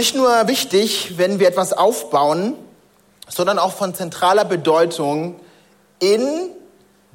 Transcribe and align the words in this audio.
Nicht 0.00 0.14
nur 0.14 0.48
wichtig, 0.48 1.18
wenn 1.18 1.40
wir 1.40 1.46
etwas 1.46 1.74
aufbauen, 1.74 2.54
sondern 3.28 3.58
auch 3.58 3.72
von 3.72 3.94
zentraler 3.94 4.46
Bedeutung 4.46 5.38
in 5.98 6.48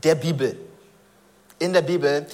der 0.04 0.14
Bibel. 0.14 0.56
In 1.58 1.74
der 1.74 1.82
Bibel. 1.82 2.28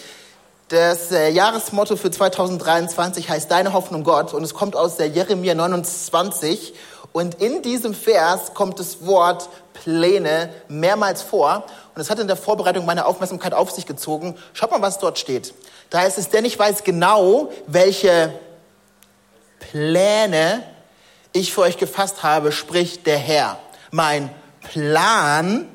Das 0.67 1.09
äh, 1.13 1.29
Jahresmotto 1.29 1.95
für 1.95 2.11
2023 2.11 3.29
heißt 3.29 3.49
Deine 3.49 3.71
Hoffnung 3.71 4.03
Gott 4.03 4.33
und 4.33 4.43
es 4.43 4.53
kommt 4.53 4.75
aus 4.75 4.97
der 4.97 5.07
Jeremia 5.07 5.55
29 5.55 6.73
und 7.13 7.35
in 7.35 7.61
diesem 7.61 7.93
Vers 7.93 8.53
kommt 8.53 8.77
das 8.77 9.05
Wort 9.05 9.47
Pläne 9.71 10.49
mehrmals 10.67 11.21
vor 11.21 11.63
und 11.95 12.01
es 12.01 12.09
hat 12.09 12.19
in 12.19 12.27
der 12.27 12.35
Vorbereitung 12.35 12.85
meine 12.85 13.05
Aufmerksamkeit 13.05 13.53
auf 13.53 13.71
sich 13.71 13.85
gezogen. 13.85 14.35
Schaut 14.51 14.71
mal, 14.71 14.81
was 14.81 14.99
dort 14.99 15.17
steht. 15.17 15.53
Da 15.89 15.99
heißt 15.99 16.17
es, 16.17 16.27
denn 16.27 16.43
ich 16.43 16.59
weiß 16.59 16.83
genau, 16.83 17.53
welche 17.67 18.33
Pläne 19.61 20.63
ich 21.31 21.53
für 21.53 21.61
euch 21.61 21.77
gefasst 21.77 22.23
habe, 22.23 22.51
spricht 22.51 23.07
der 23.07 23.17
Herr. 23.17 23.59
Mein 23.91 24.29
Plan 24.61 25.67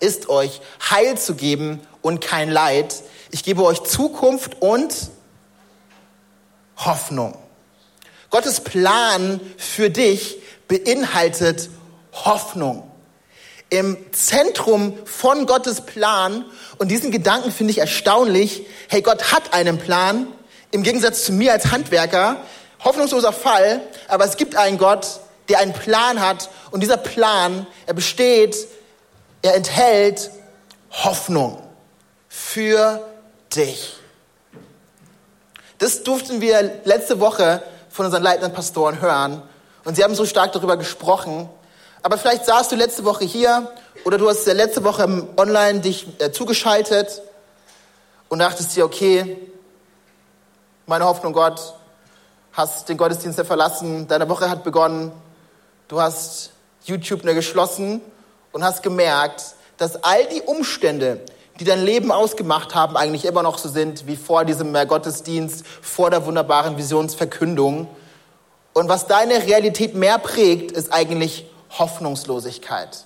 ist 0.00 0.28
euch 0.28 0.60
Heil 0.90 1.16
zu 1.16 1.34
geben 1.34 1.80
und 2.02 2.20
kein 2.20 2.50
Leid. 2.50 3.02
Ich 3.30 3.44
gebe 3.44 3.62
euch 3.62 3.82
Zukunft 3.84 4.60
und 4.60 4.94
Hoffnung. 6.76 7.36
Gottes 8.30 8.60
Plan 8.60 9.40
für 9.56 9.90
dich 9.90 10.38
beinhaltet 10.66 11.70
Hoffnung. 12.12 12.90
Im 13.70 13.96
Zentrum 14.12 14.98
von 15.04 15.46
Gottes 15.46 15.82
Plan, 15.82 16.44
und 16.78 16.88
diesen 16.88 17.10
Gedanken 17.10 17.52
finde 17.52 17.72
ich 17.72 17.78
erstaunlich, 17.78 18.66
hey, 18.88 19.02
Gott 19.02 19.32
hat 19.32 19.52
einen 19.52 19.78
Plan, 19.78 20.26
im 20.70 20.82
Gegensatz 20.82 21.24
zu 21.24 21.32
mir 21.32 21.52
als 21.52 21.70
Handwerker, 21.70 22.42
hoffnungsloser 22.84 23.32
Fall, 23.32 23.80
aber 24.08 24.24
es 24.24 24.36
gibt 24.36 24.56
einen 24.56 24.78
Gott, 24.78 25.20
der 25.48 25.58
einen 25.60 25.72
Plan 25.72 26.20
hat 26.20 26.50
und 26.70 26.80
dieser 26.82 26.96
Plan, 26.96 27.66
er 27.86 27.94
besteht, 27.94 28.56
er 29.42 29.54
enthält 29.54 30.30
Hoffnung 30.90 31.62
für 32.28 33.00
dich. 33.54 33.94
Das 35.78 36.02
durften 36.02 36.40
wir 36.40 36.80
letzte 36.84 37.20
Woche 37.20 37.62
von 37.88 38.06
unseren 38.06 38.22
leitenden 38.22 38.52
Pastoren 38.52 39.00
hören 39.00 39.42
und 39.84 39.94
sie 39.94 40.04
haben 40.04 40.14
so 40.14 40.26
stark 40.26 40.52
darüber 40.52 40.76
gesprochen. 40.76 41.48
Aber 42.02 42.18
vielleicht 42.18 42.44
saßt 42.44 42.70
du 42.70 42.76
letzte 42.76 43.04
Woche 43.04 43.24
hier 43.24 43.70
oder 44.04 44.18
du 44.18 44.28
hast 44.28 44.46
letzte 44.46 44.84
Woche 44.84 45.28
online 45.36 45.80
dich 45.80 46.06
äh, 46.18 46.30
zugeschaltet 46.30 47.22
und 48.28 48.40
dachtest 48.40 48.76
dir, 48.76 48.84
okay, 48.84 49.36
meine 50.86 51.04
Hoffnung 51.04 51.32
Gott, 51.32 51.74
hast 52.58 52.88
den 52.88 52.96
Gottesdienst 52.96 53.40
verlassen, 53.42 54.08
deine 54.08 54.28
Woche 54.28 54.50
hat 54.50 54.64
begonnen, 54.64 55.12
du 55.86 56.00
hast 56.00 56.50
YouTube 56.82 57.22
geschlossen 57.22 58.00
und 58.50 58.64
hast 58.64 58.82
gemerkt, 58.82 59.54
dass 59.76 60.02
all 60.02 60.26
die 60.26 60.42
Umstände, 60.42 61.20
die 61.60 61.64
dein 61.64 61.84
Leben 61.84 62.10
ausgemacht 62.10 62.74
haben, 62.74 62.96
eigentlich 62.96 63.26
immer 63.26 63.44
noch 63.44 63.58
so 63.58 63.68
sind 63.68 64.08
wie 64.08 64.16
vor 64.16 64.44
diesem 64.44 64.72
Gottesdienst, 64.72 65.64
vor 65.80 66.10
der 66.10 66.26
wunderbaren 66.26 66.76
Visionsverkündung. 66.76 67.86
Und 68.72 68.88
was 68.88 69.06
deine 69.06 69.46
Realität 69.46 69.94
mehr 69.94 70.18
prägt, 70.18 70.72
ist 70.72 70.92
eigentlich 70.92 71.48
Hoffnungslosigkeit. 71.78 73.04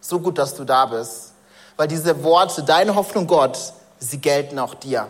So 0.00 0.20
gut, 0.20 0.38
dass 0.38 0.54
du 0.54 0.62
da 0.64 0.86
bist, 0.86 1.32
weil 1.76 1.88
diese 1.88 2.22
Worte, 2.22 2.62
deine 2.62 2.94
Hoffnung 2.94 3.26
Gott, 3.26 3.58
sie 3.98 4.18
gelten 4.18 4.60
auch 4.60 4.74
dir. 4.74 5.08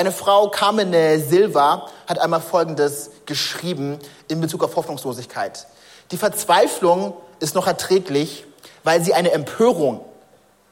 Eine 0.00 0.12
Frau, 0.12 0.48
Carmen 0.48 0.94
Silva, 1.28 1.86
hat 2.06 2.18
einmal 2.20 2.40
Folgendes 2.40 3.10
geschrieben 3.26 3.98
in 4.28 4.40
Bezug 4.40 4.64
auf 4.64 4.74
Hoffnungslosigkeit. 4.74 5.66
Die 6.10 6.16
Verzweiflung 6.16 7.14
ist 7.38 7.54
noch 7.54 7.66
erträglich, 7.66 8.46
weil 8.82 9.04
sie 9.04 9.12
eine 9.12 9.32
Empörung, 9.32 10.02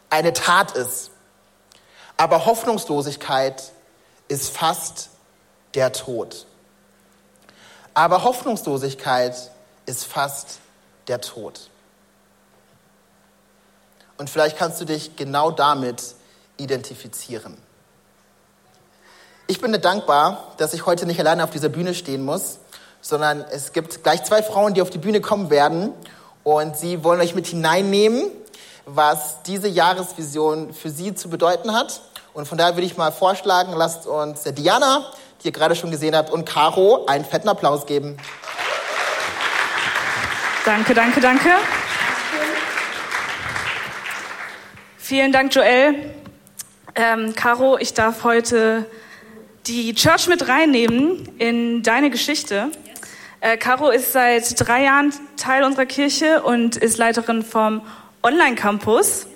eine 0.09 0.33
Tat 0.33 0.73
ist. 0.73 1.11
Aber 2.17 2.47
Hoffnungslosigkeit 2.47 3.71
ist 4.29 4.49
fast 4.49 5.11
der 5.75 5.93
Tod. 5.93 6.47
Aber 7.93 8.25
Hoffnungslosigkeit 8.25 9.35
ist 9.85 10.07
fast 10.07 10.61
der 11.07 11.21
Tod. 11.21 11.69
Und 14.17 14.31
vielleicht 14.31 14.57
kannst 14.57 14.81
du 14.81 14.87
dich 14.87 15.17
genau 15.17 15.51
damit 15.51 16.15
identifizieren. 16.57 17.68
Ich 19.51 19.63
bin 19.63 19.73
dankbar, 19.81 20.53
dass 20.59 20.75
ich 20.75 20.85
heute 20.85 21.07
nicht 21.07 21.19
alleine 21.19 21.43
auf 21.43 21.49
dieser 21.49 21.71
Bühne 21.71 21.95
stehen 21.95 22.23
muss, 22.23 22.59
sondern 23.01 23.43
es 23.51 23.73
gibt 23.73 24.05
gleich 24.05 24.23
zwei 24.25 24.43
Frauen, 24.43 24.75
die 24.75 24.83
auf 24.83 24.91
die 24.91 24.99
Bühne 24.99 25.23
kommen 25.23 25.49
werden 25.49 25.95
und 26.45 26.77
sie 26.77 27.03
wollen 27.03 27.19
euch 27.23 27.35
mit 27.35 27.47
hineinnehmen, 27.47 28.27
was 28.85 29.43
diese 29.45 29.67
Jahresvision 29.67 30.75
für 30.75 30.91
sie 30.91 31.15
zu 31.15 31.31
bedeuten 31.31 31.73
hat. 31.73 32.03
Und 32.35 32.47
von 32.47 32.59
daher 32.59 32.77
würde 32.77 32.85
ich 32.85 32.99
mal 32.99 33.11
vorschlagen, 33.11 33.73
lasst 33.75 34.07
uns 34.07 34.43
Diana, 34.43 35.07
die 35.43 35.47
ihr 35.47 35.53
gerade 35.53 35.75
schon 35.75 35.91
gesehen 35.91 36.15
habt, 36.15 36.31
und 36.31 36.45
Caro 36.45 37.07
einen 37.07 37.25
fetten 37.25 37.49
Applaus 37.49 37.87
geben. 37.87 38.19
Danke, 40.67 40.93
danke, 40.93 41.23
danke. 41.23 41.49
Vielen 44.99 45.33
Dank, 45.33 45.55
Joel. 45.55 45.95
Ähm, 46.95 47.35
Caro, 47.35 47.79
ich 47.79 47.95
darf 47.95 48.25
heute 48.25 48.85
die 49.69 49.95
Church 49.95 50.29
mit 50.29 50.49
reinnehmen 50.49 51.29
in 51.39 51.83
deine 51.83 52.09
Geschichte. 52.09 52.71
Äh, 53.41 53.59
Caro 53.59 53.91
ist 53.91 54.13
seit 54.13 54.59
drei 54.67 54.85
Jahren 54.85 55.13
Teil 55.37 55.63
unserer 55.63 55.85
Kirche 55.85 56.43
und 56.43 56.77
ist 56.77 56.97
Leiterin 56.97 57.45
vom 57.45 57.83
Online-Campus. 58.23 59.27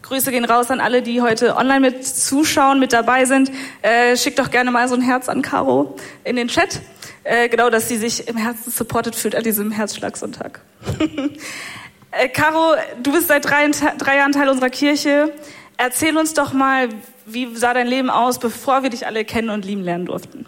Grüße 0.00 0.30
gehen 0.30 0.46
raus 0.46 0.70
an 0.70 0.80
alle, 0.80 1.02
die 1.02 1.20
heute 1.20 1.56
online 1.56 1.80
mit 1.80 2.06
zuschauen, 2.06 2.80
mit 2.80 2.92
dabei 2.92 3.26
sind. 3.26 3.52
Äh, 3.82 4.16
schickt 4.16 4.38
doch 4.38 4.50
gerne 4.50 4.70
mal 4.70 4.88
so 4.88 4.94
ein 4.94 5.02
Herz 5.02 5.28
an 5.28 5.42
Caro 5.42 5.94
in 6.24 6.36
den 6.36 6.48
Chat. 6.48 6.80
Äh, 7.24 7.50
genau, 7.50 7.68
dass 7.68 7.88
sie 7.88 7.98
sich 7.98 8.28
im 8.28 8.38
Herzen 8.38 8.72
supported 8.72 9.14
fühlt 9.14 9.36
an 9.36 9.44
diesem 9.44 9.70
Herzschlagsonntag. 9.70 10.60
äh, 12.10 12.28
Caro, 12.30 12.76
du 13.02 13.12
bist 13.12 13.28
seit 13.28 13.44
drei, 13.44 13.70
drei 13.98 14.16
Jahren 14.16 14.32
Teil 14.32 14.48
unserer 14.48 14.70
Kirche. 14.70 15.32
Erzähl 15.76 16.16
uns 16.16 16.32
doch 16.32 16.52
mal, 16.52 16.88
wie 17.26 17.54
sah 17.56 17.74
dein 17.74 17.86
Leben 17.86 18.10
aus, 18.10 18.38
bevor 18.38 18.82
wir 18.82 18.90
dich 18.90 19.06
alle 19.06 19.24
kennen 19.24 19.50
und 19.50 19.64
lieben 19.64 19.82
lernen 19.82 20.06
durften? 20.06 20.46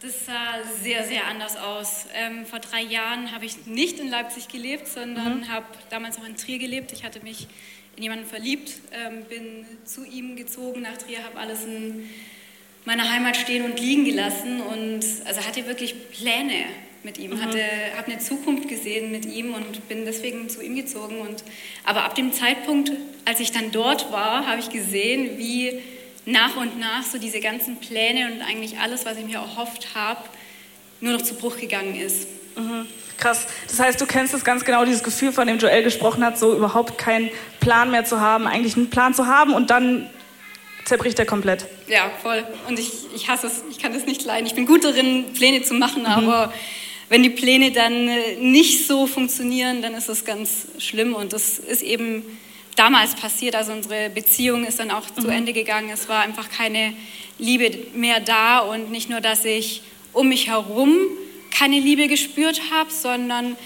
Das 0.00 0.26
sah 0.26 0.62
sehr, 0.82 1.04
sehr 1.04 1.26
anders 1.26 1.56
aus. 1.56 2.06
Ähm, 2.14 2.44
vor 2.44 2.58
drei 2.58 2.82
Jahren 2.82 3.32
habe 3.32 3.46
ich 3.46 3.66
nicht 3.66 3.98
in 3.98 4.10
Leipzig 4.10 4.48
gelebt, 4.48 4.86
sondern 4.86 5.40
mhm. 5.40 5.48
habe 5.48 5.64
damals 5.88 6.18
auch 6.18 6.26
in 6.26 6.36
Trier 6.36 6.58
gelebt. 6.58 6.92
Ich 6.92 7.04
hatte 7.04 7.20
mich 7.20 7.48
in 7.96 8.02
jemanden 8.02 8.26
verliebt, 8.26 8.80
ähm, 8.92 9.24
bin 9.24 9.66
zu 9.84 10.04
ihm 10.04 10.36
gezogen 10.36 10.82
nach 10.82 10.98
Trier, 10.98 11.24
habe 11.24 11.38
alles 11.38 11.64
in 11.64 12.10
meiner 12.84 13.10
Heimat 13.10 13.36
stehen 13.36 13.64
und 13.64 13.80
liegen 13.80 14.04
gelassen 14.04 14.60
und 14.60 15.00
also 15.24 15.40
hatte 15.40 15.66
wirklich 15.66 16.10
Pläne 16.10 16.66
mit 17.04 17.18
ihm, 17.18 17.32
mhm. 17.32 17.42
hatte, 17.42 17.60
habe 17.96 18.10
eine 18.10 18.18
Zukunft 18.18 18.68
gesehen 18.68 19.10
mit 19.10 19.26
ihm 19.26 19.54
und 19.54 19.88
bin 19.88 20.04
deswegen 20.04 20.48
zu 20.48 20.62
ihm 20.62 20.74
gezogen. 20.74 21.20
Und, 21.20 21.44
aber 21.84 22.04
ab 22.04 22.14
dem 22.14 22.32
Zeitpunkt, 22.32 22.92
als 23.24 23.40
ich 23.40 23.52
dann 23.52 23.70
dort 23.70 24.10
war, 24.10 24.46
habe 24.46 24.60
ich 24.60 24.70
gesehen, 24.70 25.38
wie 25.38 25.80
nach 26.26 26.56
und 26.56 26.78
nach 26.80 27.02
so 27.02 27.18
diese 27.18 27.40
ganzen 27.40 27.76
Pläne 27.76 28.32
und 28.32 28.42
eigentlich 28.42 28.78
alles, 28.78 29.04
was 29.04 29.18
ich 29.18 29.24
mir 29.26 29.36
erhofft 29.36 29.94
habe, 29.94 30.20
nur 31.00 31.12
noch 31.12 31.22
zu 31.22 31.34
Bruch 31.34 31.58
gegangen 31.58 31.94
ist. 31.96 32.26
Mhm. 32.56 32.86
Krass. 33.18 33.46
Das 33.68 33.78
heißt, 33.78 34.00
du 34.00 34.06
kennst 34.06 34.34
das 34.34 34.44
ganz 34.44 34.64
genau, 34.64 34.84
dieses 34.84 35.02
Gefühl, 35.02 35.32
von 35.32 35.46
dem 35.46 35.58
Joel 35.58 35.82
gesprochen 35.82 36.24
hat, 36.24 36.38
so 36.38 36.56
überhaupt 36.56 36.98
keinen 36.98 37.30
Plan 37.60 37.90
mehr 37.90 38.04
zu 38.04 38.20
haben, 38.20 38.46
eigentlich 38.46 38.76
einen 38.76 38.90
Plan 38.90 39.14
zu 39.14 39.26
haben 39.26 39.54
und 39.54 39.70
dann 39.70 40.10
zerbricht 40.84 41.18
er 41.18 41.26
komplett. 41.26 41.66
Ja, 41.86 42.10
voll. 42.22 42.44
Und 42.68 42.78
ich, 42.78 42.90
ich 43.14 43.28
hasse 43.28 43.46
es, 43.46 43.62
ich 43.70 43.78
kann 43.78 43.92
das 43.92 44.06
nicht 44.06 44.24
leiden. 44.24 44.46
Ich 44.46 44.54
bin 44.54 44.66
gut 44.66 44.84
darin, 44.84 45.32
Pläne 45.32 45.62
zu 45.62 45.74
machen, 45.74 46.02
mhm. 46.02 46.08
aber 46.08 46.52
wenn 47.08 47.22
die 47.22 47.30
Pläne 47.30 47.70
dann 47.70 48.08
äh, 48.08 48.36
nicht 48.36 48.86
so 48.86 49.06
funktionieren, 49.06 49.82
dann 49.82 49.94
ist 49.94 50.08
das 50.08 50.24
ganz 50.24 50.66
schlimm 50.78 51.14
und 51.14 51.32
das 51.32 51.58
ist 51.58 51.82
eben 51.82 52.22
damals 52.76 53.14
passiert. 53.14 53.54
Also 53.54 53.72
unsere 53.72 54.10
Beziehung 54.10 54.64
ist 54.64 54.78
dann 54.78 54.90
auch 54.90 55.06
mhm. 55.16 55.22
zu 55.22 55.28
Ende 55.28 55.52
gegangen. 55.52 55.90
Es 55.90 56.08
war 56.08 56.20
einfach 56.20 56.50
keine 56.50 56.94
Liebe 57.38 57.70
mehr 57.94 58.20
da 58.20 58.60
und 58.60 58.90
nicht 58.90 59.10
nur, 59.10 59.20
dass 59.20 59.44
ich 59.44 59.82
um 60.12 60.28
mich 60.28 60.48
herum 60.48 60.96
keine 61.50 61.78
Liebe 61.78 62.08
gespürt 62.08 62.60
habe, 62.72 62.90
sondern 62.90 63.56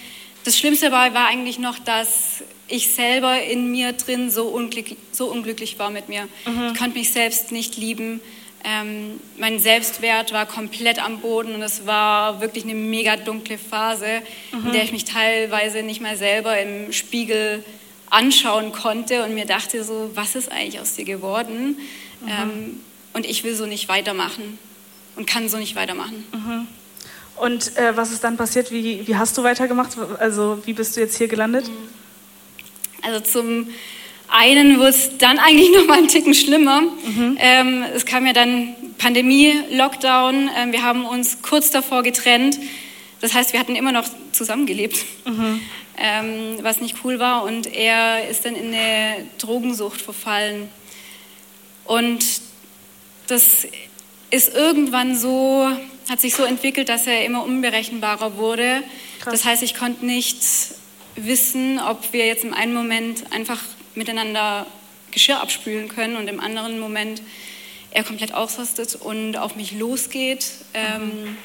das 0.44 0.58
Schlimmste 0.58 0.90
dabei 0.90 1.14
war 1.14 1.26
eigentlich 1.28 1.58
noch, 1.58 1.78
dass 1.78 2.42
ich 2.68 2.88
selber 2.88 3.42
in 3.42 3.70
mir 3.70 3.92
drin 3.92 4.30
so 4.30 4.44
unglücklich, 4.44 4.98
so 5.12 5.26
unglücklich 5.26 5.78
war 5.78 5.90
mit 5.90 6.08
mir. 6.08 6.28
Mhm. 6.46 6.72
Ich 6.72 6.78
konnte 6.78 6.98
mich 6.98 7.10
selbst 7.10 7.50
nicht 7.50 7.76
lieben. 7.76 8.20
Ähm, 8.64 9.20
mein 9.38 9.60
Selbstwert 9.60 10.32
war 10.32 10.44
komplett 10.46 11.02
am 11.02 11.20
Boden 11.20 11.54
und 11.54 11.62
es 11.62 11.86
war 11.86 12.40
wirklich 12.40 12.64
eine 12.64 12.74
mega 12.74 13.16
dunkle 13.16 13.56
Phase, 13.56 14.20
mhm. 14.52 14.66
in 14.66 14.72
der 14.72 14.82
ich 14.82 14.92
mich 14.92 15.04
teilweise 15.04 15.82
nicht 15.82 16.00
mal 16.00 16.16
selber 16.16 16.58
im 16.58 16.92
Spiegel 16.92 17.64
anschauen 18.10 18.72
konnte 18.72 19.24
und 19.24 19.34
mir 19.34 19.46
dachte 19.46 19.84
so, 19.84 20.10
was 20.14 20.34
ist 20.34 20.50
eigentlich 20.50 20.80
aus 20.80 20.94
dir 20.94 21.04
geworden? 21.04 21.76
Mhm. 22.20 22.28
Ähm, 22.28 22.80
und 23.12 23.26
ich 23.26 23.44
will 23.44 23.54
so 23.54 23.66
nicht 23.66 23.88
weitermachen 23.88 24.58
und 25.16 25.26
kann 25.26 25.48
so 25.48 25.56
nicht 25.56 25.76
weitermachen. 25.76 26.24
Mhm. 26.32 26.66
Und 27.36 27.76
äh, 27.76 27.96
was 27.96 28.10
ist 28.10 28.24
dann 28.24 28.36
passiert? 28.36 28.72
Wie, 28.72 29.06
wie 29.06 29.16
hast 29.16 29.38
du 29.38 29.44
weitergemacht? 29.44 29.96
Also 30.18 30.60
wie 30.64 30.72
bist 30.72 30.96
du 30.96 31.00
jetzt 31.00 31.16
hier 31.16 31.28
gelandet? 31.28 31.68
Mhm. 31.68 31.88
Also 33.02 33.20
zum 33.20 33.68
einen 34.28 34.78
wurde 34.78 34.90
es 34.90 35.18
dann 35.18 35.38
eigentlich 35.38 35.70
noch 35.74 35.86
mal 35.86 35.98
einen 35.98 36.08
Ticken 36.08 36.34
schlimmer. 36.34 36.82
Mhm. 36.82 37.36
Ähm, 37.40 37.84
es 37.94 38.06
kam 38.06 38.26
ja 38.26 38.32
dann 38.32 38.74
Pandemie, 38.98 39.54
Lockdown. 39.70 40.50
Ähm, 40.56 40.72
wir 40.72 40.82
haben 40.82 41.04
uns 41.04 41.42
kurz 41.42 41.70
davor 41.70 42.02
getrennt. 42.02 42.58
Das 43.20 43.34
heißt, 43.34 43.52
wir 43.52 43.60
hatten 43.60 43.74
immer 43.74 43.92
noch 43.92 44.08
zusammengelebt, 44.32 45.04
mhm. 45.26 45.60
ähm, 45.96 46.58
was 46.62 46.80
nicht 46.80 46.96
cool 47.04 47.18
war. 47.18 47.44
Und 47.44 47.66
er 47.66 48.28
ist 48.28 48.44
dann 48.44 48.54
in 48.54 48.68
eine 48.68 49.26
Drogensucht 49.38 50.00
verfallen. 50.00 50.68
Und 51.84 52.24
das 53.26 53.66
ist 54.30 54.54
irgendwann 54.54 55.16
so, 55.16 55.68
hat 56.08 56.20
sich 56.20 56.34
so 56.34 56.44
entwickelt, 56.44 56.88
dass 56.88 57.06
er 57.06 57.24
immer 57.24 57.42
unberechenbarer 57.44 58.36
wurde. 58.36 58.82
Krass. 59.20 59.32
Das 59.32 59.44
heißt, 59.44 59.62
ich 59.62 59.74
konnte 59.74 60.04
nicht 60.04 60.38
wissen, 61.16 61.80
ob 61.80 62.12
wir 62.12 62.26
jetzt 62.26 62.44
im 62.44 62.54
einen 62.54 62.74
Moment 62.74 63.32
einfach 63.32 63.58
miteinander 63.98 64.66
Geschirr 65.10 65.40
abspülen 65.40 65.88
können 65.88 66.16
und 66.16 66.28
im 66.28 66.40
anderen 66.40 66.78
Moment 66.78 67.20
er 67.90 68.04
komplett 68.04 68.32
ausrastet 68.34 68.94
und 68.94 69.36
auf 69.36 69.56
mich 69.56 69.72
losgeht. 69.72 70.46
Ähm, 70.74 71.36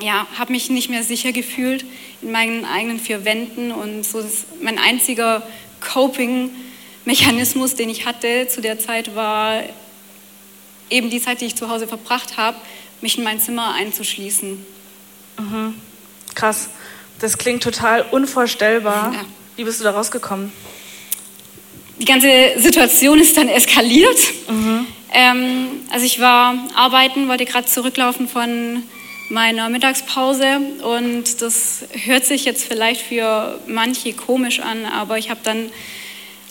ja, 0.00 0.26
habe 0.38 0.52
mich 0.52 0.70
nicht 0.70 0.90
mehr 0.90 1.02
sicher 1.02 1.32
gefühlt 1.32 1.84
in 2.22 2.30
meinen 2.32 2.64
eigenen 2.64 3.00
vier 3.00 3.24
Wänden 3.24 3.72
und 3.72 4.04
so 4.04 4.20
ist 4.20 4.46
mein 4.62 4.78
einziger 4.78 5.42
Coping-Mechanismus, 5.80 7.74
den 7.74 7.90
ich 7.90 8.06
hatte 8.06 8.48
zu 8.48 8.60
der 8.60 8.78
Zeit, 8.78 9.14
war 9.14 9.62
eben 10.90 11.10
die 11.10 11.20
Zeit, 11.20 11.40
die 11.40 11.46
ich 11.46 11.56
zu 11.56 11.68
Hause 11.68 11.86
verbracht 11.86 12.36
habe, 12.36 12.56
mich 13.00 13.18
in 13.18 13.24
mein 13.24 13.40
Zimmer 13.40 13.74
einzuschließen. 13.74 14.64
Mhm. 15.38 15.74
Krass. 16.34 16.68
Das 17.20 17.36
klingt 17.36 17.62
total 17.62 18.02
unvorstellbar. 18.02 19.12
Ja. 19.12 19.24
Wie 19.56 19.64
bist 19.64 19.80
du 19.80 19.84
da 19.84 19.90
rausgekommen? 19.90 20.52
Die 21.98 22.04
ganze 22.04 22.28
Situation 22.56 23.18
ist 23.18 23.36
dann 23.36 23.48
eskaliert. 23.48 24.18
Mhm. 24.48 24.86
Ähm, 25.12 25.66
also 25.90 26.04
ich 26.04 26.20
war 26.20 26.54
arbeiten, 26.74 27.28
wollte 27.28 27.44
gerade 27.44 27.66
zurücklaufen 27.66 28.28
von 28.28 28.82
meiner 29.30 29.68
Mittagspause 29.68 30.60
und 30.82 31.42
das 31.42 31.84
hört 32.04 32.24
sich 32.24 32.44
jetzt 32.44 32.64
vielleicht 32.64 33.02
für 33.02 33.60
manche 33.66 34.12
komisch 34.12 34.60
an, 34.60 34.86
aber 34.86 35.18
ich 35.18 35.28
habe 35.28 35.40
dann 35.42 35.70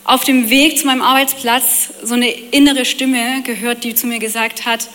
auf 0.04 0.24
dem 0.24 0.50
Weg 0.50 0.78
zu 0.78 0.86
meinem 0.86 1.02
Arbeitsplatz 1.02 1.90
so 2.04 2.14
eine 2.14 2.30
innere 2.30 2.86
Stimme 2.86 3.42
gehört, 3.44 3.84
die 3.84 3.94
zu 3.94 4.08
mir 4.08 4.20
gesagt 4.20 4.66
hat, 4.66 4.88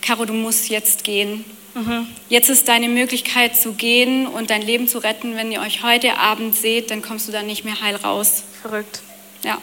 Caro, 0.00 0.24
du 0.24 0.32
musst 0.32 0.68
jetzt 0.70 1.04
gehen. 1.04 1.44
Mhm. 1.74 2.06
Jetzt 2.28 2.50
ist 2.50 2.68
deine 2.68 2.88
Möglichkeit 2.88 3.56
zu 3.56 3.72
gehen 3.72 4.26
und 4.26 4.50
dein 4.50 4.62
Leben 4.62 4.88
zu 4.88 4.98
retten. 4.98 5.36
Wenn 5.36 5.52
ihr 5.52 5.60
euch 5.60 5.82
heute 5.82 6.18
Abend 6.18 6.54
seht, 6.54 6.90
dann 6.90 7.02
kommst 7.02 7.28
du 7.28 7.32
da 7.32 7.42
nicht 7.42 7.64
mehr 7.64 7.80
heil 7.80 7.96
raus. 7.96 8.44
Verrückt. 8.62 9.02
Ja. 9.44 9.58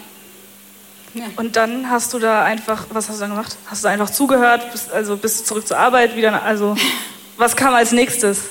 Ja. 1.17 1.25
Und 1.35 1.55
dann 1.55 1.89
hast 1.89 2.13
du 2.13 2.19
da 2.19 2.43
einfach, 2.43 2.85
was 2.91 3.09
hast 3.09 3.17
du 3.17 3.21
dann 3.21 3.31
gemacht? 3.31 3.57
Hast 3.65 3.83
du 3.83 3.87
einfach 3.89 4.09
zugehört, 4.09 4.71
bist, 4.71 4.91
also 4.91 5.17
bist 5.17 5.41
du 5.41 5.43
zurück 5.45 5.67
zur 5.67 5.77
Arbeit 5.77 6.15
wieder? 6.15 6.43
Also, 6.43 6.75
was 7.37 7.55
kam 7.55 7.73
als 7.73 7.91
nächstes? 7.91 8.45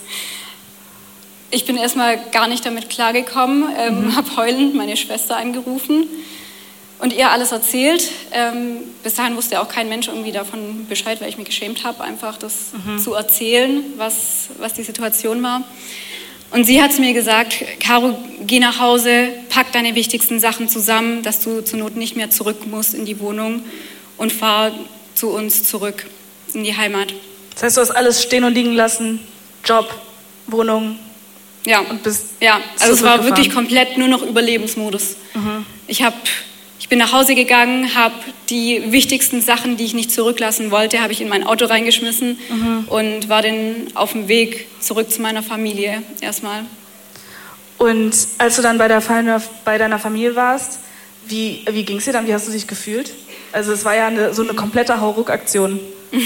Ich 1.50 1.64
bin 1.64 1.76
erstmal 1.76 2.18
gar 2.30 2.48
nicht 2.48 2.66
damit 2.66 2.90
klargekommen, 2.90 3.68
ähm, 3.76 4.06
mhm. 4.06 4.16
habe 4.16 4.36
heulend 4.36 4.74
meine 4.74 4.96
Schwester 4.96 5.36
angerufen 5.36 6.08
und 6.98 7.12
ihr 7.12 7.30
alles 7.30 7.52
erzählt. 7.52 8.10
Ähm, 8.32 8.78
bis 9.02 9.14
dahin 9.14 9.36
wusste 9.36 9.60
auch 9.60 9.68
kein 9.68 9.88
Mensch 9.88 10.08
irgendwie 10.08 10.32
davon 10.32 10.86
Bescheid, 10.88 11.20
weil 11.20 11.28
ich 11.28 11.38
mich 11.38 11.46
geschämt 11.46 11.84
habe, 11.84 12.02
einfach 12.02 12.36
das 12.36 12.72
mhm. 12.72 12.98
zu 12.98 13.14
erzählen, 13.14 13.84
was, 13.96 14.48
was 14.58 14.72
die 14.74 14.82
Situation 14.82 15.42
war. 15.42 15.62
Und 16.50 16.64
sie 16.64 16.80
hat 16.80 16.98
mir 16.98 17.12
gesagt, 17.12 17.64
Caro, 17.80 18.16
geh 18.40 18.60
nach 18.60 18.78
Hause, 18.78 19.28
pack 19.48 19.72
deine 19.72 19.94
wichtigsten 19.94 20.40
Sachen 20.40 20.68
zusammen, 20.68 21.22
dass 21.22 21.40
du 21.40 21.62
zur 21.62 21.78
Not 21.78 21.96
nicht 21.96 22.16
mehr 22.16 22.30
zurück 22.30 22.66
musst 22.66 22.94
in 22.94 23.04
die 23.04 23.18
Wohnung 23.20 23.62
und 24.16 24.32
fahr 24.32 24.72
zu 25.14 25.30
uns 25.30 25.64
zurück 25.64 26.06
in 26.54 26.64
die 26.64 26.76
Heimat. 26.76 27.12
Das 27.54 27.64
heißt, 27.64 27.76
du 27.76 27.80
hast 27.80 27.90
alles 27.90 28.22
stehen 28.22 28.44
und 28.44 28.54
liegen 28.54 28.72
lassen, 28.72 29.20
Job, 29.64 29.92
Wohnung. 30.46 30.98
Ja, 31.64 31.80
und 31.80 32.02
bist 32.02 32.26
ja, 32.40 32.60
also 32.78 32.92
es 32.94 33.02
war 33.02 33.24
wirklich 33.24 33.50
komplett 33.50 33.98
nur 33.98 34.06
noch 34.06 34.22
Überlebensmodus. 34.22 35.16
Mhm. 35.34 35.66
Ich 35.88 36.02
habe 36.02 36.16
ich 36.78 36.88
bin 36.88 36.98
nach 36.98 37.12
Hause 37.12 37.34
gegangen, 37.34 37.94
habe 37.94 38.14
die 38.50 38.92
wichtigsten 38.92 39.40
Sachen, 39.40 39.76
die 39.76 39.84
ich 39.84 39.94
nicht 39.94 40.12
zurücklassen 40.12 40.70
wollte, 40.70 41.00
habe 41.00 41.12
ich 41.12 41.20
in 41.20 41.28
mein 41.28 41.44
Auto 41.44 41.64
reingeschmissen 41.64 42.38
mhm. 42.50 42.84
und 42.88 43.28
war 43.28 43.42
dann 43.42 43.88
auf 43.94 44.12
dem 44.12 44.28
Weg 44.28 44.66
zurück 44.80 45.10
zu 45.10 45.22
meiner 45.22 45.42
Familie 45.42 46.02
erstmal. 46.20 46.64
Und 47.78 48.14
als 48.38 48.56
du 48.56 48.62
dann 48.62 48.78
bei, 48.78 48.88
der, 48.88 49.02
bei 49.64 49.78
deiner 49.78 49.98
Familie 49.98 50.36
warst, 50.36 50.80
wie, 51.26 51.64
wie 51.68 51.82
ging 51.84 51.98
es 51.98 52.04
dir 52.04 52.12
dann? 52.12 52.26
Wie 52.26 52.34
hast 52.34 52.46
du 52.46 52.52
dich 52.52 52.66
gefühlt? 52.66 53.12
Also 53.52 53.72
es 53.72 53.84
war 53.84 53.96
ja 53.96 54.06
eine, 54.06 54.32
so 54.32 54.42
eine 54.42 54.54
komplette 54.54 55.00
Hauruck-Aktion. 55.00 55.80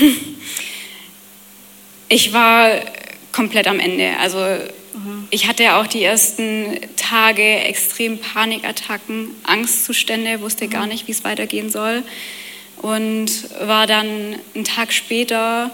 Ich 2.12 2.32
war 2.32 2.68
komplett 3.30 3.68
am 3.68 3.78
Ende. 3.78 4.14
Also 4.20 4.44
ich 5.30 5.46
hatte 5.46 5.76
auch 5.76 5.86
die 5.86 6.02
ersten 6.02 6.80
Tage 6.96 7.42
extrem 7.42 8.18
Panikattacken, 8.18 9.30
Angstzustände, 9.44 10.40
wusste 10.40 10.68
gar 10.68 10.86
nicht, 10.86 11.06
wie 11.08 11.12
es 11.12 11.24
weitergehen 11.24 11.70
soll. 11.70 12.02
Und 12.82 13.30
war 13.60 13.86
dann 13.86 14.36
einen 14.54 14.64
Tag 14.64 14.92
später 14.92 15.70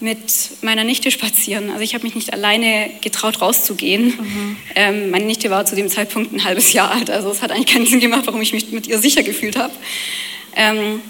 mit 0.00 0.62
meiner 0.62 0.84
Nichte 0.84 1.10
spazieren. 1.10 1.70
Also 1.70 1.82
ich 1.82 1.94
habe 1.94 2.04
mich 2.04 2.14
nicht 2.14 2.32
alleine 2.32 2.90
getraut, 3.00 3.40
rauszugehen. 3.40 4.06
Mhm. 4.06 4.56
Ähm, 4.74 5.10
meine 5.10 5.24
Nichte 5.24 5.48
war 5.48 5.64
zu 5.64 5.76
dem 5.76 5.88
Zeitpunkt 5.88 6.32
ein 6.32 6.44
halbes 6.44 6.72
Jahr 6.72 6.90
alt. 6.90 7.08
Also 7.08 7.30
es 7.30 7.40
hat 7.40 7.52
eigentlich 7.52 7.72
keinen 7.72 7.86
Sinn 7.86 8.00
gemacht, 8.00 8.22
warum 8.26 8.42
ich 8.42 8.52
mich 8.52 8.70
mit 8.72 8.88
ihr 8.88 8.98
sicher 8.98 9.22
gefühlt 9.22 9.56
habe. 9.56 9.72
Ähm, 10.56 11.00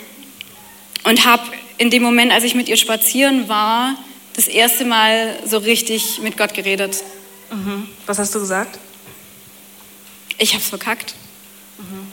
und 1.05 1.25
habe 1.25 1.43
in 1.79 1.91
dem 1.91 2.03
Moment, 2.03 2.33
als 2.33 2.45
ich 2.45 2.55
mit 2.55 2.69
ihr 2.69 2.77
spazieren 2.77 3.49
war, 3.49 3.97
das 4.37 4.47
erste 4.47 4.85
Mal 4.85 5.37
so 5.47 5.59
richtig 5.59 6.21
mit 6.23 6.37
Gott 6.37 6.55
geredet. 6.55 7.03
Mhm. 7.53 7.89
Was 8.07 8.19
hast 8.19 8.35
du 8.35 8.41
gesagt? 8.41 8.79
Ich 10.39 10.55
habe 10.55 10.63
es 10.63 10.69
verkackt. 10.69 11.15
Mhm. 11.79 12.09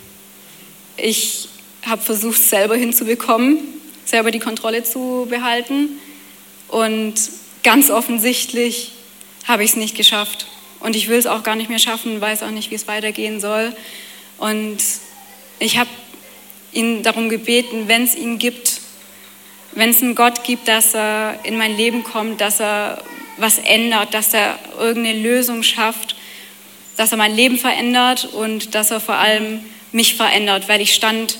Ich 0.97 1.49
habe 1.85 2.01
versucht, 2.01 2.41
selber 2.41 2.75
hinzubekommen, 2.75 3.59
selber 4.05 4.31
die 4.31 4.39
Kontrolle 4.39 4.83
zu 4.83 5.27
behalten. 5.29 5.99
Und 6.67 7.15
ganz 7.63 7.89
offensichtlich 7.89 8.91
habe 9.47 9.63
ich 9.63 9.71
es 9.71 9.75
nicht 9.77 9.95
geschafft. 9.95 10.47
Und 10.79 10.95
ich 10.95 11.07
will 11.07 11.17
es 11.17 11.25
auch 11.25 11.43
gar 11.43 11.55
nicht 11.55 11.69
mehr 11.69 11.79
schaffen, 11.79 12.21
weiß 12.21 12.43
auch 12.43 12.51
nicht, 12.51 12.69
wie 12.71 12.75
es 12.75 12.87
weitergehen 12.87 13.39
soll. 13.39 13.75
Und 14.37 14.77
ich 15.59 15.77
habe 15.77 15.89
ihn 16.71 17.03
darum 17.03 17.29
gebeten, 17.29 17.87
wenn 17.87 18.03
es 18.03 18.15
ihn 18.15 18.37
gibt, 18.37 18.81
wenn 19.73 19.89
es 19.89 20.01
einen 20.01 20.15
Gott 20.15 20.43
gibt, 20.43 20.67
dass 20.67 20.93
er 20.93 21.39
in 21.43 21.57
mein 21.57 21.75
Leben 21.75 22.03
kommt, 22.03 22.41
dass 22.41 22.59
er 22.59 23.01
was 23.39 23.57
ändert, 23.57 24.13
dass 24.13 24.33
er 24.33 24.59
irgendeine 24.77 25.19
Lösung 25.19 25.63
schafft, 25.63 26.15
dass 26.97 27.11
er 27.11 27.17
mein 27.17 27.35
Leben 27.35 27.57
verändert 27.57 28.25
und 28.33 28.75
dass 28.75 28.91
er 28.91 28.99
vor 28.99 29.15
allem 29.15 29.63
mich 29.91 30.15
verändert, 30.15 30.67
weil 30.67 30.81
ich 30.81 30.93
stand 30.93 31.37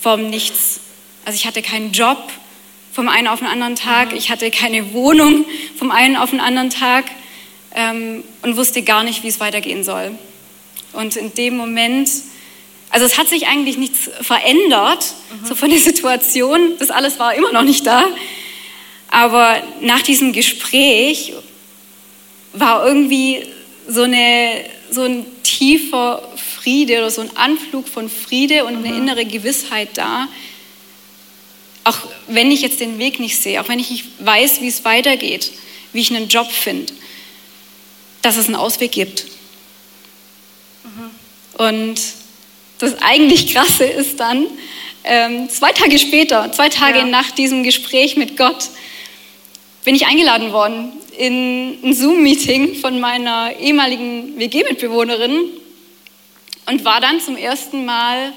vorm 0.00 0.30
Nichts. 0.30 0.80
Also 1.24 1.36
ich 1.36 1.46
hatte 1.46 1.62
keinen 1.62 1.92
Job 1.92 2.18
vom 2.92 3.08
einen 3.08 3.28
auf 3.28 3.38
den 3.38 3.48
anderen 3.48 3.76
Tag, 3.76 4.12
ich 4.12 4.30
hatte 4.30 4.50
keine 4.50 4.92
Wohnung 4.92 5.44
vom 5.78 5.90
einen 5.90 6.16
auf 6.16 6.30
den 6.30 6.40
anderen 6.40 6.70
Tag 6.70 7.06
ähm, 7.74 8.24
und 8.42 8.56
wusste 8.56 8.82
gar 8.82 9.04
nicht, 9.04 9.22
wie 9.22 9.28
es 9.28 9.40
weitergehen 9.40 9.84
soll. 9.84 10.12
Und 10.92 11.16
in 11.16 11.32
dem 11.34 11.56
Moment, 11.56 12.10
also 12.90 13.06
es 13.06 13.16
hat 13.16 13.28
sich 13.28 13.46
eigentlich 13.46 13.78
nichts 13.78 14.10
verändert, 14.20 15.14
mhm. 15.42 15.46
so 15.46 15.54
von 15.54 15.70
der 15.70 15.78
Situation, 15.78 16.74
das 16.78 16.90
alles 16.90 17.18
war 17.18 17.34
immer 17.34 17.52
noch 17.52 17.62
nicht 17.62 17.86
da, 17.86 18.04
aber 19.10 19.60
nach 19.80 20.02
diesem 20.02 20.32
Gespräch 20.32 21.32
war 22.52 22.86
irgendwie 22.86 23.44
so, 23.88 24.02
eine, 24.02 24.64
so 24.90 25.02
ein 25.02 25.26
tiefer 25.42 26.22
Friede 26.36 26.98
oder 26.98 27.10
so 27.10 27.20
ein 27.20 27.36
Anflug 27.36 27.88
von 27.88 28.08
Friede 28.08 28.64
und 28.64 28.76
eine 28.76 28.88
mhm. 28.88 28.98
innere 29.02 29.24
Gewissheit 29.24 29.90
da. 29.94 30.28
Auch 31.82 31.98
wenn 32.28 32.52
ich 32.52 32.62
jetzt 32.62 32.78
den 32.80 32.98
Weg 32.98 33.18
nicht 33.18 33.36
sehe, 33.36 33.60
auch 33.60 33.68
wenn 33.68 33.80
ich 33.80 33.90
nicht 33.90 34.04
weiß, 34.20 34.60
wie 34.60 34.68
es 34.68 34.84
weitergeht, 34.84 35.50
wie 35.92 36.00
ich 36.00 36.14
einen 36.14 36.28
Job 36.28 36.50
finde, 36.50 36.92
dass 38.22 38.36
es 38.36 38.46
einen 38.46 38.54
Ausweg 38.54 38.92
gibt. 38.92 39.26
Mhm. 40.84 41.64
Und 41.64 42.00
das 42.78 42.94
eigentlich 43.02 43.52
Krasse 43.52 43.84
ist 43.84 44.20
dann, 44.20 44.46
ähm, 45.02 45.48
zwei 45.48 45.72
Tage 45.72 45.98
später, 45.98 46.52
zwei 46.52 46.68
Tage 46.68 46.98
ja. 46.98 47.06
nach 47.06 47.30
diesem 47.32 47.64
Gespräch 47.64 48.16
mit 48.16 48.36
Gott, 48.36 48.68
bin 49.84 49.94
ich 49.94 50.06
eingeladen 50.06 50.52
worden 50.52 50.92
in 51.16 51.78
ein 51.82 51.94
Zoom-Meeting 51.94 52.76
von 52.76 53.00
meiner 53.00 53.56
ehemaligen 53.58 54.38
WG-Mitbewohnerin 54.38 55.50
und 56.66 56.84
war 56.84 57.00
dann 57.00 57.20
zum 57.20 57.36
ersten 57.36 57.84
Mal 57.84 58.32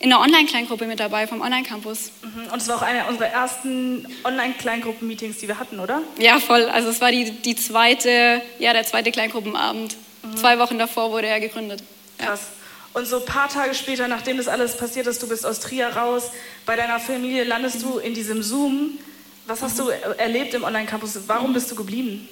in 0.00 0.12
einer 0.12 0.20
Online-Kleingruppe 0.22 0.86
mit 0.86 1.00
dabei 1.00 1.26
vom 1.26 1.40
Online-Campus. 1.40 2.10
Mhm. 2.22 2.52
Und 2.52 2.60
es 2.60 2.68
war 2.68 2.76
auch 2.76 2.82
eine 2.82 3.06
unserer 3.06 3.28
ersten 3.28 4.06
Online-Kleingruppen-Meetings, 4.24 5.38
die 5.38 5.48
wir 5.48 5.58
hatten, 5.58 5.80
oder? 5.80 6.02
Ja, 6.18 6.38
voll. 6.40 6.64
Also 6.64 6.90
es 6.90 7.00
war 7.00 7.10
die, 7.10 7.30
die 7.30 7.56
zweite, 7.56 8.42
ja, 8.58 8.72
der 8.72 8.84
zweite 8.84 9.10
Kleingruppenabend. 9.12 9.96
Mhm. 10.22 10.36
Zwei 10.36 10.58
Wochen 10.58 10.78
davor 10.78 11.10
wurde 11.10 11.26
er 11.26 11.40
gegründet. 11.40 11.82
Krass. 12.18 12.40
Ja. 12.40 13.00
Und 13.00 13.06
so 13.06 13.18
ein 13.18 13.24
paar 13.24 13.48
Tage 13.48 13.74
später, 13.74 14.06
nachdem 14.06 14.36
das 14.36 14.46
alles 14.46 14.76
passiert 14.76 15.06
ist, 15.06 15.22
du 15.22 15.28
bist 15.28 15.44
aus 15.44 15.58
Trier 15.58 15.88
raus, 15.88 16.30
bei 16.64 16.76
deiner 16.76 17.00
Familie 17.00 17.42
landest 17.44 17.82
du 17.82 17.98
in 17.98 18.14
diesem 18.14 18.42
Zoom. 18.42 18.98
Was 19.46 19.62
hast 19.62 19.78
du 19.78 19.88
erlebt 19.88 20.54
im 20.54 20.64
Online-Campus? 20.64 21.18
Warum 21.26 21.52
bist 21.52 21.70
du 21.70 21.74
geblieben? 21.74 22.28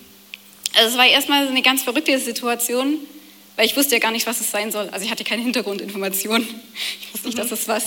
Also 0.74 0.90
es 0.90 0.96
war 0.96 1.06
erstmal 1.06 1.46
eine 1.46 1.62
ganz 1.62 1.82
verrückte 1.82 2.18
Situation, 2.18 2.98
weil 3.56 3.66
ich 3.66 3.76
wusste 3.76 3.94
ja 3.94 3.98
gar 3.98 4.10
nicht, 4.10 4.26
was 4.26 4.40
es 4.40 4.50
sein 4.50 4.72
soll. 4.72 4.88
Also 4.90 5.04
ich 5.04 5.10
hatte 5.10 5.24
keine 5.24 5.42
Hintergrundinformationen. 5.42 6.48
Ich 7.00 7.12
wusste 7.12 7.26
nicht, 7.28 7.36
mhm. 7.36 7.42
dass 7.42 7.52
es 7.52 7.68
was 7.68 7.84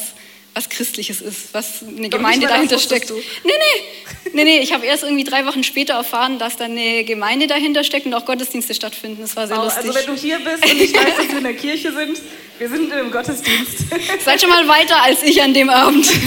was 0.55 0.69
Christliches 0.69 1.19
ist, 1.19 1.53
was 1.53 1.83
eine 1.83 2.07
Doch 2.09 2.17
Gemeinde 2.17 2.47
dahinter 2.47 2.79
steckt. 2.79 3.09
Du. 3.09 3.15
Nee, 3.15 3.21
nee, 3.43 4.31
nee, 4.31 4.43
nee. 4.45 4.59
Ich 4.59 4.71
habe 4.71 4.85
erst 4.85 5.03
irgendwie 5.03 5.25
drei 5.25 5.45
Wochen 5.45 5.63
später 5.63 5.95
erfahren, 5.95 6.39
dass 6.39 6.55
da 6.55 6.63
eine 6.63 7.03
Gemeinde 7.03 7.47
dahinter 7.47 7.83
steckt 7.83 8.05
und 8.05 8.13
auch 8.13 8.25
Gottesdienste 8.25 8.73
stattfinden. 8.73 9.21
Das 9.21 9.35
war 9.35 9.47
sehr 9.47 9.57
wow, 9.57 9.65
lustig. 9.65 9.85
Also 9.85 9.99
wenn 9.99 10.15
du 10.15 10.21
hier 10.21 10.39
bist 10.39 10.63
und 10.71 10.81
ich 10.81 10.95
weiß, 10.95 11.17
dass 11.17 11.27
wir 11.27 11.37
in 11.39 11.43
der 11.43 11.55
Kirche 11.55 11.91
sind, 11.91 12.21
wir 12.57 12.69
sind 12.69 12.93
im 12.93 13.11
Gottesdienst. 13.11 13.79
Seid 14.23 14.39
schon 14.39 14.49
mal 14.49 14.65
weiter 14.65 15.03
als 15.03 15.23
ich 15.23 15.41
an 15.43 15.53
dem 15.53 15.69
Abend. 15.69 16.07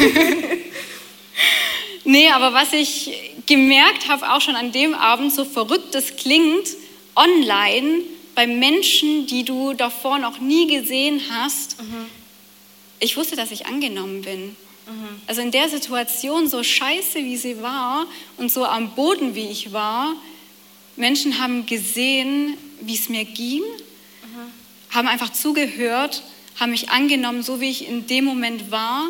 nee, 2.09 2.29
aber 2.31 2.53
was 2.53 2.73
ich 2.73 3.33
gemerkt 3.47 4.09
habe, 4.09 4.31
auch 4.33 4.41
schon 4.41 4.57
an 4.57 4.73
dem 4.73 4.95
Abend, 4.95 5.33
so 5.33 5.45
verrückt 5.45 5.95
es 5.95 6.17
klingt, 6.17 6.69
online 7.15 8.03
bei 8.35 8.47
Menschen, 8.47 9.27
die 9.27 9.45
du 9.45 9.73
davor 9.75 10.19
noch 10.19 10.39
nie 10.39 10.67
gesehen 10.67 11.21
hast, 11.31 11.81
mhm 11.81 12.19
ich 13.01 13.17
wusste, 13.17 13.37
dass 13.37 13.51
ich 13.51 13.67
angenommen 13.67 14.23
bin. 14.23 14.49
Mhm. 14.49 15.21
Also 15.27 15.41
in 15.41 15.51
der 15.51 15.69
Situation, 15.69 16.49
so 16.49 16.63
scheiße 16.63 17.19
wie 17.19 17.37
sie 17.37 17.63
war 17.63 18.07
und 18.37 18.51
so 18.51 18.65
am 18.65 18.95
Boden 18.95 19.35
wie 19.35 19.49
ich 19.49 19.73
war, 19.73 20.15
Menschen 20.97 21.39
haben 21.39 21.67
gesehen, 21.67 22.57
wie 22.81 22.95
es 22.95 23.09
mir 23.09 23.25
ging, 23.25 23.63
mhm. 23.63 24.95
haben 24.95 25.09
einfach 25.09 25.33
zugehört, 25.33 26.23
haben 26.59 26.71
mich 26.71 26.91
angenommen, 26.91 27.43
so 27.43 27.61
wie 27.61 27.71
ich 27.71 27.89
in 27.89 28.07
dem 28.07 28.25
Moment 28.25 28.71
war 28.71 29.09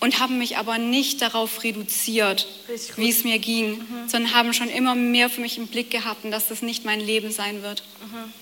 und 0.00 0.20
haben 0.20 0.38
mich 0.38 0.56
aber 0.56 0.78
nicht 0.78 1.22
darauf 1.22 1.64
reduziert, 1.64 2.46
wie 2.96 3.08
es 3.08 3.24
mir 3.24 3.38
ging, 3.38 3.78
mhm. 3.78 4.08
sondern 4.08 4.34
haben 4.34 4.52
schon 4.52 4.68
immer 4.68 4.94
mehr 4.94 5.28
für 5.28 5.40
mich 5.40 5.58
im 5.58 5.66
Blick 5.66 5.90
gehabt 5.90 6.24
und 6.24 6.30
dass 6.30 6.48
das 6.48 6.62
nicht 6.62 6.84
mein 6.84 7.00
Leben 7.00 7.30
sein 7.30 7.62
wird. 7.62 7.82
Mhm. 8.00 8.32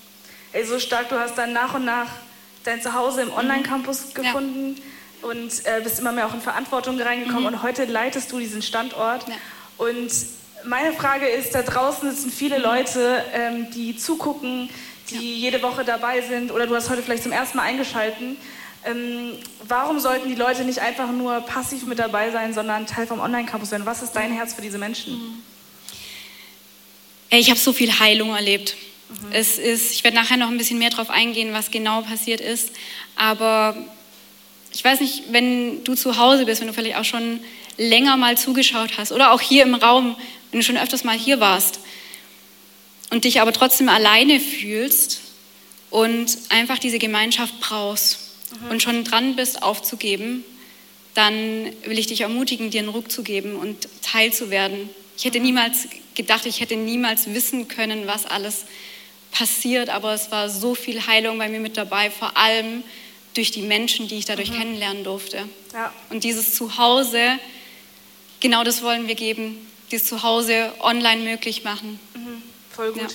Ey, 0.53 0.65
so 0.65 0.79
stark, 0.79 1.09
du 1.09 1.19
hast 1.19 1.37
dann 1.37 1.53
nach 1.53 1.75
und 1.75 1.85
nach 1.85 2.09
dein 2.65 2.83
Zuhause 2.83 3.23
im 3.23 3.33
Online-Campus 3.33 4.15
gefunden 4.15 4.77
ja. 4.77 5.29
und 5.29 5.67
äh, 5.67 5.81
bist 5.83 5.99
immer 5.99 6.13
mehr 6.13 6.27
auch 6.27 6.35
in 6.35 6.41
Verantwortung 6.41 7.01
reingekommen 7.01 7.43
mhm. 7.43 7.47
und 7.47 7.63
heute 7.63 7.85
leitest 7.85 8.33
du 8.33 8.39
diesen 8.39 8.63
Standort. 8.63 9.27
Ja. 9.29 9.35
Und 9.79 10.11
meine 10.65 10.93
Frage 10.93 11.27
ist, 11.27 11.55
da 11.55 11.63
draußen 11.63 12.11
sitzen 12.11 12.31
viele 12.31 12.59
Leute, 12.59 13.25
ähm, 13.33 13.71
die 13.71 13.97
zugucken, 13.97 14.69
die 15.11 15.15
ja. 15.15 15.51
jede 15.51 15.63
Woche 15.63 15.85
dabei 15.85 16.21
sind 16.23 16.51
oder 16.51 16.67
du 16.67 16.75
hast 16.75 16.91
heute 16.91 17.03
vielleicht 17.03 17.23
zum 17.23 17.33
ersten 17.33 17.57
Mal 17.59 17.65
eingeschalten. 17.65 18.37
Ähm, 18.87 19.33
warum 19.66 19.99
sollten 19.99 20.28
die 20.28 20.37
Leute 20.37 20.64
nicht 20.64 20.78
einfach 20.78 21.11
nur 21.11 21.40
passiv 21.40 21.87
mit 21.87 21.99
dabei 21.99 22.31
sein, 22.31 22.55
sondern 22.55 22.87
Teil 22.87 23.07
vom 23.07 23.19
Online-Campus 23.19 23.71
sein? 23.71 23.85
Was 23.85 24.00
ist 24.02 24.12
dein 24.12 24.33
Herz 24.33 24.55
für 24.55 24.62
diese 24.62 24.78
Menschen? 24.78 25.14
Mhm. 25.14 25.43
Ich 27.31 27.50
habe 27.50 27.59
so 27.59 27.73
viel 27.73 27.99
Heilung 27.99 28.35
erlebt. 28.35 28.76
Mhm. 29.09 29.33
Es 29.33 29.59
ist, 29.59 29.93
ich 29.93 30.05
werde 30.05 30.16
nachher 30.16 30.37
noch 30.37 30.49
ein 30.49 30.57
bisschen 30.57 30.78
mehr 30.78 30.90
darauf 30.90 31.11
eingehen, 31.11 31.52
was 31.52 31.73
genau 31.73 32.02
passiert 32.02 32.40
ist. 32.40 32.71
Aber 33.16 33.76
ich 34.73 34.85
weiß 34.85 35.00
nicht, 35.00 35.33
wenn 35.33 35.83
du 35.83 35.97
zu 35.97 36.16
Hause 36.16 36.47
bist, 36.47 36.61
wenn 36.61 36.69
du 36.69 36.75
vielleicht 36.75 36.97
auch 36.97 37.05
schon 37.05 37.40
länger 37.76 38.16
mal 38.16 38.38
zugeschaut 38.38 38.99
hast 38.99 39.11
oder 39.11 39.33
auch 39.33 39.40
hier 39.40 39.64
im 39.64 39.75
Raum, 39.75 40.14
wenn 40.52 40.61
du 40.61 40.64
schon 40.64 40.78
öfters 40.78 41.02
mal 41.02 41.19
hier 41.19 41.40
warst 41.40 41.81
und 43.11 43.25
dich 43.25 43.40
aber 43.40 43.52
trotzdem 43.52 43.88
alleine 43.88 44.38
fühlst 44.38 45.23
und 45.90 46.38
einfach 46.50 46.78
diese 46.78 47.00
Gemeinschaft 47.00 47.59
brauchst 47.61 48.25
mhm. 48.50 48.71
und 48.71 48.83
schon 48.83 49.05
dran 49.05 49.37
bist, 49.37 49.62
aufzugeben, 49.62 50.45
dann 51.15 51.35
will 51.85 51.99
ich 51.99 52.07
dich 52.07 52.21
ermutigen, 52.21 52.71
dir 52.71 52.81
einen 52.81 52.91
Ruck 52.91 53.11
zu 53.11 53.23
geben 53.23 53.57
und 53.57 53.88
Teil 54.03 54.33
zu 54.33 54.50
werden. 54.50 54.91
Ich 55.17 55.25
hätte 55.25 55.38
mhm. 55.38 55.47
niemals 55.47 55.88
gedacht, 56.15 56.47
ich 56.47 56.61
hätte 56.61 56.76
niemals 56.76 57.33
wissen 57.33 57.69
können, 57.69 58.07
was 58.07 58.26
alles 58.26 58.65
passiert, 59.33 59.88
aber 59.88 60.15
es 60.15 60.31
war 60.31 60.49
so 60.49 60.75
viel 60.75 61.07
Heilung 61.07 61.38
bei 61.38 61.49
mir 61.49 61.61
mit 61.61 61.76
dabei, 61.76 62.11
vor 62.11 62.37
allem 62.37 62.83
durch 63.35 63.50
die 63.50 63.62
Menschen, 63.62 64.09
die 64.09 64.17
ich 64.17 64.25
dadurch 64.25 64.50
mhm. 64.50 64.59
kennenlernen 64.59 65.05
durfte. 65.05 65.49
Ja. 65.73 65.93
Und 66.11 66.25
dieses 66.25 66.55
Zuhause, 66.55 67.38
genau 68.41 68.65
das 68.65 68.83
wollen 68.83 69.09
wir 69.09 69.15
geben, 69.15 69.59
dieses 69.91 70.09
Zuhause 70.09 70.73
online 70.81 71.23
möglich 71.23 71.65
machen. 71.65 72.00
Mhm. 72.15 72.43
Voll 72.71 72.93
gut. 72.93 73.03
Ja. 73.03 73.09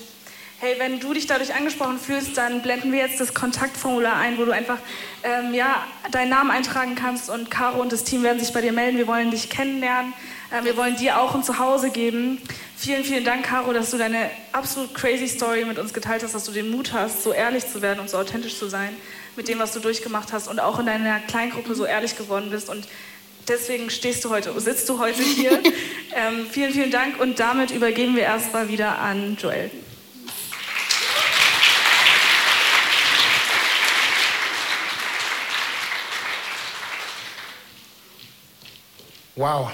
Hey, 0.64 0.76
wenn 0.78 1.00
du 1.00 1.12
dich 1.12 1.26
dadurch 1.26 1.56
angesprochen 1.56 1.98
fühlst, 1.98 2.38
dann 2.38 2.62
blenden 2.62 2.92
wir 2.92 3.00
jetzt 3.00 3.20
das 3.20 3.34
Kontaktformular 3.34 4.16
ein, 4.18 4.38
wo 4.38 4.46
du 4.46 4.52
einfach 4.52 4.78
ähm, 5.24 5.56
ja, 5.56 5.84
deinen 6.12 6.30
Namen 6.30 6.52
eintragen 6.52 6.94
kannst 6.94 7.32
und 7.32 7.50
Caro 7.50 7.82
und 7.82 7.92
das 7.92 8.04
Team 8.04 8.22
werden 8.22 8.40
sich 8.40 8.54
bei 8.54 8.62
dir 8.62 8.72
melden. 8.72 8.96
Wir 8.96 9.08
wollen 9.08 9.32
dich 9.32 9.50
kennenlernen. 9.50 10.14
Äh, 10.52 10.64
wir 10.64 10.78
wollen 10.78 10.96
dir 10.98 11.20
auch 11.20 11.34
ein 11.34 11.42
Zuhause 11.42 11.90
geben. 11.90 12.40
Vielen, 12.78 13.04
vielen 13.04 13.26
Dank, 13.26 13.44
Caro, 13.44 13.74
dass 13.74 13.90
du 13.90 13.98
deine 13.98 14.30
absolut 14.52 14.94
crazy 14.94 15.28
Story 15.28 15.66
mit 15.66 15.80
uns 15.80 15.94
geteilt 15.94 16.22
hast, 16.22 16.36
dass 16.36 16.44
du 16.44 16.52
den 16.52 16.70
Mut 16.70 16.94
hast, 16.94 17.24
so 17.24 17.34
ehrlich 17.34 17.66
zu 17.66 17.82
werden 17.82 18.00
und 18.00 18.12
so 18.12 18.20
authentisch 18.20 18.60
zu 18.60 18.70
sein 18.70 18.96
mit 19.36 19.48
dem, 19.48 19.58
was 19.58 19.74
du 19.74 19.80
durchgemacht 19.80 20.32
hast 20.32 20.48
und 20.48 20.60
auch 20.60 20.78
in 20.78 20.86
deiner 20.86 21.22
Kleingruppe 21.22 21.74
so 21.74 21.86
ehrlich 21.86 22.20
geworden 22.20 22.52
bist. 22.52 22.70
Und 22.70 22.88
deswegen 23.48 23.90
stehst 23.90 24.24
du 24.26 24.30
heute, 24.30 24.54
sitzt 24.62 24.88
du 24.90 25.00
heute 25.00 25.24
hier. 25.24 25.54
ähm, 26.16 26.46
vielen, 26.52 26.72
vielen 26.72 26.92
Dank 26.92 27.20
und 27.20 27.40
damit 27.40 27.72
übergeben 27.72 28.16
wir 28.16 28.22
erstmal 28.22 28.70
wieder 28.70 29.00
an 29.00 29.38
Joel. 29.42 29.72
Wow, 39.38 39.72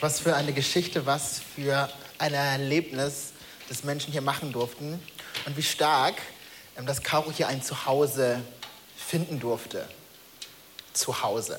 was 0.00 0.20
für 0.20 0.34
eine 0.34 0.54
Geschichte, 0.54 1.04
was 1.04 1.38
für 1.54 1.86
ein 2.16 2.32
Erlebnis, 2.32 3.32
das 3.68 3.84
Menschen 3.84 4.10
hier 4.10 4.22
machen 4.22 4.52
durften. 4.52 4.98
Und 5.44 5.54
wie 5.54 5.62
stark, 5.62 6.14
ähm, 6.78 6.86
dass 6.86 7.02
Caro 7.02 7.30
hier 7.30 7.48
ein 7.48 7.62
Zuhause 7.62 8.40
finden 8.96 9.38
durfte. 9.38 9.86
Zuhause. 10.94 11.58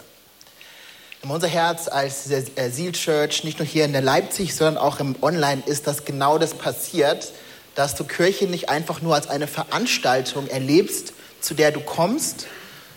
Unser 1.22 1.48
Herz 1.48 1.88
als 1.88 2.28
äh, 2.32 2.72
Seal 2.72 2.94
Church, 2.94 3.44
nicht 3.44 3.60
nur 3.60 3.68
hier 3.68 3.86
in 3.86 3.92
der 3.92 4.02
Leipzig, 4.02 4.56
sondern 4.56 4.80
auch 4.80 5.00
im 5.00 5.16
Online, 5.22 5.62
ist, 5.64 5.86
dass 5.86 6.06
genau 6.06 6.40
das 6.40 6.56
passiert, 6.56 7.34
dass 7.76 7.94
du 7.94 8.04
Kirche 8.04 8.48
nicht 8.48 8.70
einfach 8.70 9.02
nur 9.02 9.14
als 9.14 9.28
eine 9.28 9.46
Veranstaltung 9.46 10.48
erlebst, 10.48 11.14
zu 11.40 11.54
der 11.54 11.72
du 11.72 11.82
kommst, 11.82 12.48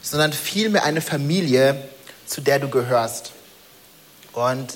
sondern 0.01 0.33
vielmehr 0.33 0.85
eine 0.85 1.03
Familie, 1.03 1.87
zu 2.25 2.41
der 2.41 2.59
du 2.59 2.71
gehörst. 2.71 3.33
Und 4.33 4.75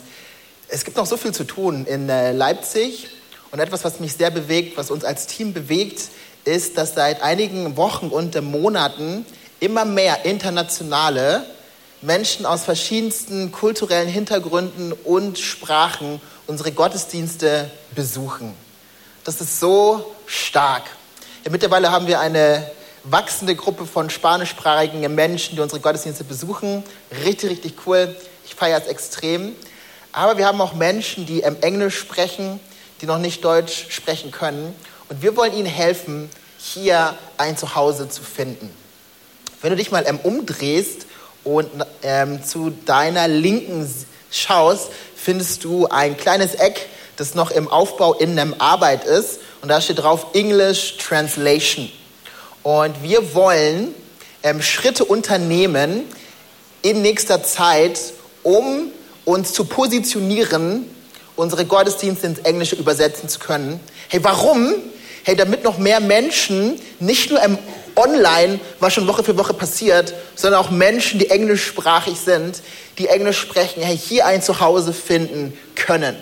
es 0.69 0.85
gibt 0.85 0.97
noch 0.97 1.07
so 1.07 1.17
viel 1.17 1.33
zu 1.33 1.45
tun 1.45 1.87
in 1.87 2.09
äh, 2.09 2.33
Leipzig. 2.33 3.09
Und 3.51 3.61
etwas, 3.61 3.85
was 3.85 4.01
mich 4.01 4.15
sehr 4.15 4.31
bewegt, 4.31 4.77
was 4.77 4.91
uns 4.91 5.05
als 5.05 5.27
Team 5.27 5.53
bewegt, 5.53 6.09
ist, 6.45 6.77
dass 6.77 6.95
seit 6.95 7.23
einigen 7.23 7.77
Wochen 7.77 8.09
und 8.09 8.41
Monaten 8.43 9.25
immer 9.61 9.85
mehr 9.85 10.25
internationale 10.25 11.45
Menschen 12.03 12.45
aus 12.45 12.65
verschiedensten 12.65 13.53
kulturellen 13.53 14.09
Hintergründen 14.09 14.93
und 14.93 15.39
Sprachen 15.39 16.21
unsere 16.47 16.73
Gottesdienste 16.73 17.71
besuchen. 17.95 18.55
Das 19.25 19.41
ist 19.41 19.59
so 19.59 20.15
stark. 20.27 20.83
Ja, 21.45 21.51
mittlerweile 21.51 21.91
haben 21.91 22.07
wir 22.07 22.21
eine 22.21 22.71
wachsende 23.05 23.55
Gruppe 23.55 23.87
von 23.87 24.11
spanischsprachigen 24.11 25.15
Menschen, 25.15 25.57
die 25.57 25.63
unsere 25.63 25.81
Gottesdienste 25.81 26.25
besuchen. 26.25 26.83
Richtig, 27.25 27.51
richtig 27.51 27.75
cool. 27.87 28.15
Ich 28.47 28.55
feiere 28.55 28.81
es 28.81 28.87
extrem. 28.87 29.55
Aber 30.13 30.39
wir 30.39 30.47
haben 30.47 30.61
auch 30.61 30.75
Menschen, 30.75 31.27
die 31.27 31.43
Englisch 31.43 31.99
sprechen, 31.99 32.61
die 33.01 33.07
noch 33.07 33.19
nicht 33.19 33.45
Deutsch 33.45 33.87
sprechen 33.91 34.31
können. 34.31 34.75
Und 35.09 35.23
wir 35.23 35.37
wollen 35.37 35.53
ihnen 35.53 35.67
helfen, 35.67 36.31
hier 36.59 37.15
ein 37.37 37.57
Zuhause 37.57 38.09
zu 38.09 38.23
finden. 38.23 38.71
Wenn 39.61 39.71
du 39.71 39.77
dich 39.77 39.91
mal 39.91 40.05
ähm, 40.07 40.21
umdrehst 40.23 41.07
und 41.43 41.69
ähm, 42.03 42.45
zu 42.45 42.71
deiner 42.71 43.29
Linken 43.29 43.93
schaust, 44.31 44.91
findest 45.17 45.65
du 45.65 45.87
ein 45.87 46.17
kleines 46.17 46.55
Eck, 46.55 46.87
das 47.17 47.35
noch 47.35 47.51
im 47.51 47.69
Aufbau 47.69 48.15
in 48.15 48.39
einem 48.39 48.55
Arbeit 48.59 49.05
ist. 49.05 49.41
und 49.63 49.69
da 49.69 49.81
steht 49.81 49.99
drauf 49.99 50.27
English 50.35 50.97
Translation. 50.99 51.91
Und 52.63 53.03
wir 53.03 53.35
wollen 53.35 53.95
ähm, 54.43 54.63
Schritte 54.63 55.05
unternehmen 55.05 56.05
in 56.83 57.03
nächster 57.03 57.43
Zeit, 57.43 57.99
um 58.45 58.93
uns 59.25 59.53
zu 59.53 59.65
positionieren, 59.65 60.89
unsere 61.35 61.65
Gottesdienste 61.65 62.29
ins 62.29 62.39
Englische 62.41 62.77
übersetzen 62.77 63.29
zu 63.29 63.41
können. 63.41 63.81
Hey, 64.09 64.23
warum? 64.23 64.75
Hey, 65.25 65.35
damit 65.35 65.65
noch 65.65 65.79
mehr 65.79 66.01
Menschen, 66.01 66.81
nicht 67.01 67.31
nur 67.31 67.43
im 67.43 67.59
Online, 67.97 68.61
was 68.79 68.93
schon 68.93 69.07
Woche 69.07 69.25
für 69.25 69.37
Woche 69.37 69.55
passiert, 69.55 70.15
sondern 70.35 70.61
auch 70.61 70.71
Menschen, 70.71 71.19
die 71.19 71.31
englischsprachig 71.31 72.19
sind, 72.21 72.61
die 72.99 73.09
Englisch 73.09 73.39
sprechen, 73.39 73.83
hey, 73.83 73.97
hier 73.97 74.27
ein 74.27 74.43
Zuhause 74.43 74.93
finden 74.93 75.59
können. 75.75 76.17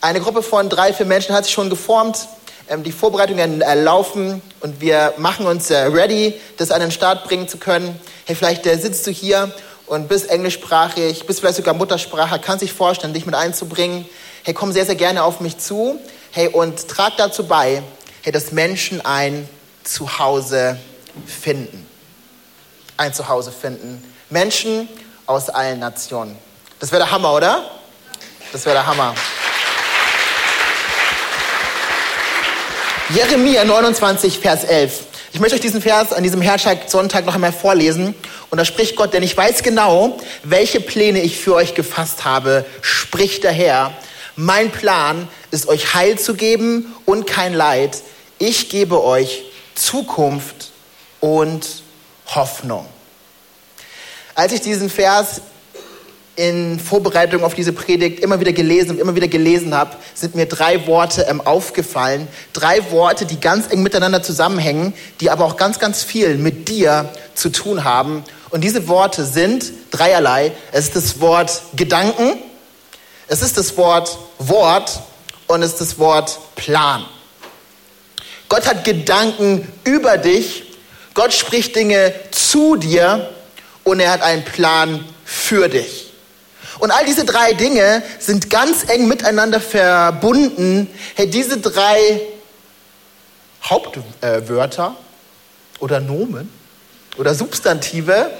Eine 0.00 0.20
Gruppe 0.20 0.42
von 0.42 0.68
drei, 0.68 0.92
vier 0.92 1.06
Menschen 1.06 1.34
hat 1.34 1.44
sich 1.44 1.54
schon 1.54 1.70
geformt. 1.70 2.28
Ähm, 2.68 2.82
die 2.82 2.92
Vorbereitungen 2.92 3.60
äh, 3.60 3.74
laufen 3.74 4.42
und 4.60 4.80
wir 4.80 5.14
machen 5.16 5.46
uns 5.46 5.70
äh, 5.70 5.78
ready, 5.78 6.34
das 6.56 6.70
an 6.70 6.80
den 6.80 6.90
Start 6.90 7.24
bringen 7.24 7.48
zu 7.48 7.56
können. 7.56 7.98
Hey, 8.24 8.36
vielleicht 8.36 8.66
äh, 8.66 8.76
sitzt 8.78 9.06
du 9.06 9.10
hier 9.10 9.52
und 9.86 10.08
bist 10.08 10.30
englischsprachig, 10.30 11.26
bist 11.26 11.40
vielleicht 11.40 11.56
sogar 11.56 11.74
Muttersprache, 11.74 12.38
kannst 12.38 12.62
dich 12.62 12.72
vorstellen, 12.72 13.14
dich 13.14 13.26
mit 13.26 13.34
einzubringen. 13.34 14.06
Hey, 14.42 14.54
komm 14.54 14.72
sehr, 14.72 14.86
sehr 14.86 14.94
gerne 14.94 15.22
auf 15.22 15.40
mich 15.40 15.58
zu. 15.58 15.98
Hey, 16.30 16.48
und 16.48 16.88
trag 16.88 17.16
dazu 17.16 17.46
bei, 17.46 17.82
hey, 18.22 18.32
dass 18.32 18.52
Menschen 18.52 19.04
ein 19.04 19.48
Zuhause 19.84 20.78
finden. 21.26 21.86
Ein 22.96 23.12
Zuhause 23.12 23.52
finden. 23.52 24.02
Menschen 24.30 24.88
aus 25.26 25.48
allen 25.48 25.78
Nationen. 25.78 26.36
Das 26.80 26.90
wäre 26.90 27.02
der 27.02 27.10
Hammer, 27.10 27.34
oder? 27.34 27.70
Das 28.52 28.64
wäre 28.64 28.76
der 28.76 28.86
Hammer. 28.86 29.14
Jeremia 33.10 33.64
29, 33.64 34.38
Vers 34.38 34.64
11. 34.64 35.11
Ich 35.34 35.40
möchte 35.40 35.54
euch 35.54 35.62
diesen 35.62 35.80
Vers 35.80 36.12
an 36.12 36.22
diesem 36.22 36.42
Herzschlag-Sonntag 36.42 37.24
noch 37.24 37.34
einmal 37.34 37.54
vorlesen. 37.54 38.14
Und 38.50 38.58
da 38.58 38.66
spricht 38.66 38.96
Gott, 38.96 39.14
denn 39.14 39.22
ich 39.22 39.34
weiß 39.34 39.62
genau, 39.62 40.18
welche 40.42 40.78
Pläne 40.78 41.22
ich 41.22 41.38
für 41.38 41.54
euch 41.54 41.72
gefasst 41.72 42.26
habe, 42.26 42.66
spricht 42.82 43.42
der 43.42 43.52
Herr. 43.52 43.94
Mein 44.36 44.70
Plan 44.70 45.26
ist 45.50 45.68
euch 45.68 45.94
Heil 45.94 46.18
zu 46.18 46.34
geben 46.34 46.94
und 47.06 47.26
kein 47.26 47.54
Leid. 47.54 48.02
Ich 48.38 48.68
gebe 48.68 49.02
euch 49.02 49.44
Zukunft 49.74 50.70
und 51.20 51.66
Hoffnung. 52.26 52.86
Als 54.34 54.52
ich 54.52 54.60
diesen 54.60 54.90
Vers 54.90 55.40
in 56.34 56.80
Vorbereitung 56.80 57.44
auf 57.44 57.54
diese 57.54 57.72
Predigt 57.72 58.20
immer 58.20 58.40
wieder 58.40 58.52
gelesen 58.52 58.92
und 58.92 58.98
immer 58.98 59.14
wieder 59.14 59.28
gelesen 59.28 59.74
habe, 59.74 59.96
sind 60.14 60.34
mir 60.34 60.46
drei 60.46 60.86
Worte 60.86 61.26
ähm, 61.28 61.40
aufgefallen. 61.42 62.26
Drei 62.54 62.90
Worte, 62.90 63.26
die 63.26 63.38
ganz 63.38 63.70
eng 63.70 63.82
miteinander 63.82 64.22
zusammenhängen, 64.22 64.94
die 65.20 65.30
aber 65.30 65.44
auch 65.44 65.56
ganz, 65.56 65.78
ganz 65.78 66.02
viel 66.02 66.38
mit 66.38 66.68
dir 66.68 67.10
zu 67.34 67.50
tun 67.50 67.84
haben. 67.84 68.24
Und 68.48 68.62
diese 68.64 68.88
Worte 68.88 69.24
sind 69.24 69.72
dreierlei. 69.90 70.52
Es 70.72 70.86
ist 70.86 70.96
das 70.96 71.20
Wort 71.20 71.62
Gedanken, 71.76 72.38
es 73.28 73.42
ist 73.42 73.58
das 73.58 73.76
Wort 73.76 74.18
Wort 74.38 75.00
und 75.46 75.62
es 75.62 75.72
ist 75.72 75.80
das 75.80 75.98
Wort 75.98 76.38
Plan. 76.54 77.04
Gott 78.48 78.66
hat 78.66 78.84
Gedanken 78.84 79.70
über 79.84 80.18
dich. 80.18 80.64
Gott 81.14 81.32
spricht 81.32 81.76
Dinge 81.76 82.14
zu 82.30 82.76
dir 82.76 83.30
und 83.84 84.00
er 84.00 84.12
hat 84.12 84.22
einen 84.22 84.44
Plan 84.44 85.04
für 85.24 85.68
dich. 85.68 86.11
Und 86.78 86.90
all 86.90 87.04
diese 87.04 87.24
drei 87.24 87.52
Dinge 87.52 88.02
sind 88.18 88.50
ganz 88.50 88.88
eng 88.88 89.08
miteinander 89.08 89.60
verbunden. 89.60 90.88
Hey, 91.14 91.28
diese 91.28 91.58
drei 91.58 92.20
Hauptwörter 93.62 94.96
oder 95.78 96.00
Nomen 96.00 96.50
oder 97.18 97.34
Substantive, 97.34 98.30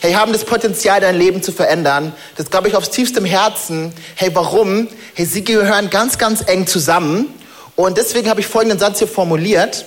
hey, 0.00 0.12
haben 0.12 0.32
das 0.32 0.44
Potenzial, 0.44 1.00
dein 1.00 1.16
Leben 1.16 1.42
zu 1.42 1.52
verändern. 1.52 2.12
Das 2.36 2.50
glaube 2.50 2.68
ich 2.68 2.76
aufs 2.76 2.90
tiefste 2.90 3.24
Herzen. 3.24 3.92
Hey, 4.14 4.30
warum? 4.34 4.88
Hey, 5.14 5.26
sie 5.26 5.42
gehören 5.42 5.90
ganz, 5.90 6.18
ganz 6.18 6.46
eng 6.46 6.66
zusammen. 6.66 7.34
Und 7.74 7.98
deswegen 7.98 8.30
habe 8.30 8.40
ich 8.40 8.46
folgenden 8.46 8.78
Satz 8.78 8.98
hier 8.98 9.08
formuliert. 9.08 9.84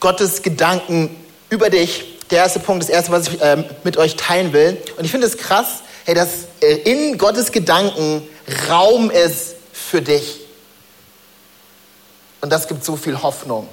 Gottes 0.00 0.42
Gedanken 0.42 1.14
über 1.50 1.70
dich 1.70 2.17
der 2.30 2.38
erste 2.38 2.60
Punkt, 2.60 2.82
das 2.82 2.90
erste, 2.90 3.12
was 3.12 3.28
ich 3.28 3.40
äh, 3.40 3.64
mit 3.84 3.96
euch 3.96 4.16
teilen 4.16 4.52
will. 4.52 4.76
Und 4.96 5.04
ich 5.04 5.10
finde 5.10 5.26
es 5.26 5.36
krass, 5.36 5.82
hey, 6.04 6.14
dass 6.14 6.28
äh, 6.60 6.74
in 6.90 7.18
Gottes 7.18 7.52
Gedanken 7.52 8.26
Raum 8.68 9.10
ist 9.10 9.54
für 9.72 10.02
dich. 10.02 10.40
Und 12.40 12.50
das 12.50 12.68
gibt 12.68 12.84
so 12.84 12.96
viel 12.96 13.20
Hoffnung. 13.22 13.68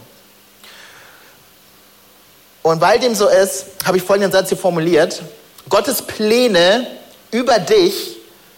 Und 2.64 2.82
weil 2.82 3.00
dem 3.00 3.14
so 3.14 3.28
ist, 3.28 3.66
habe 3.86 3.98
ich 3.98 4.04
folgenden 4.04 4.32
Satz 4.32 4.50
hier 4.50 4.58
formuliert. 4.58 5.22
Gottes 5.70 6.02
Pläne 6.02 6.88
über 7.32 7.60
dich 7.60 8.18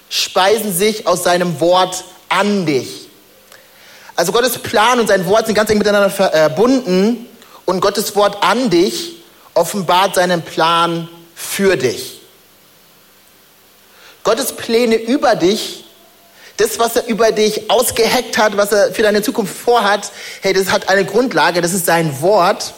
speisen 0.10 0.74
sich 0.74 1.06
aus 1.08 1.24
seinem 1.24 1.60
Wort 1.60 2.06
an 2.30 2.66
dich. 2.66 3.10
Also 4.16 4.32
Gottes 4.32 4.58
Plan 4.60 5.00
und 5.00 5.08
sein 5.08 5.26
Wort 5.28 5.46
sind 5.46 5.56
ganz 5.56 5.70
eng 5.70 5.78
miteinander 5.78 6.10
verbunden. 6.10 7.26
Und 7.66 7.82
Gottes 7.82 8.16
Wort 8.16 8.42
an 8.42 8.70
dich 8.70 9.17
offenbart 9.58 10.16
seinen 10.16 10.42
Plan 10.42 11.10
für 11.36 11.76
dich. 11.76 12.22
Gottes 14.24 14.54
Pläne 14.54 14.96
über 14.96 15.36
dich, 15.36 15.86
das, 16.58 16.80
was 16.80 16.96
er 16.96 17.08
über 17.08 17.32
dich 17.32 17.70
ausgeheckt 17.70 18.38
hat, 18.38 18.58
was 18.58 18.72
er 18.72 18.94
für 18.94 19.04
deine 19.04 19.22
Zukunft 19.22 19.56
vorhat, 19.56 20.12
hey, 20.42 20.54
das 20.54 20.72
hat 20.72 20.90
eine 20.90 21.06
Grundlage, 21.06 21.62
das 21.62 21.74
ist 21.74 21.86
sein 21.86 22.22
Wort. 22.22 22.74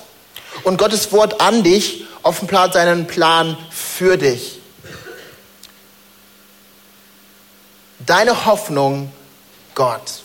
Und 0.63 0.78
Gottes 0.78 1.12
Wort 1.12 1.42
an 1.42 1.63
dich 1.63 2.06
offenbart 2.24 2.74
seinen 2.74 3.08
Plan 3.08 3.58
für 3.72 4.18
dich. 4.18 4.60
Deine 8.06 8.46
Hoffnung, 8.46 9.12
Gott. 9.76 10.24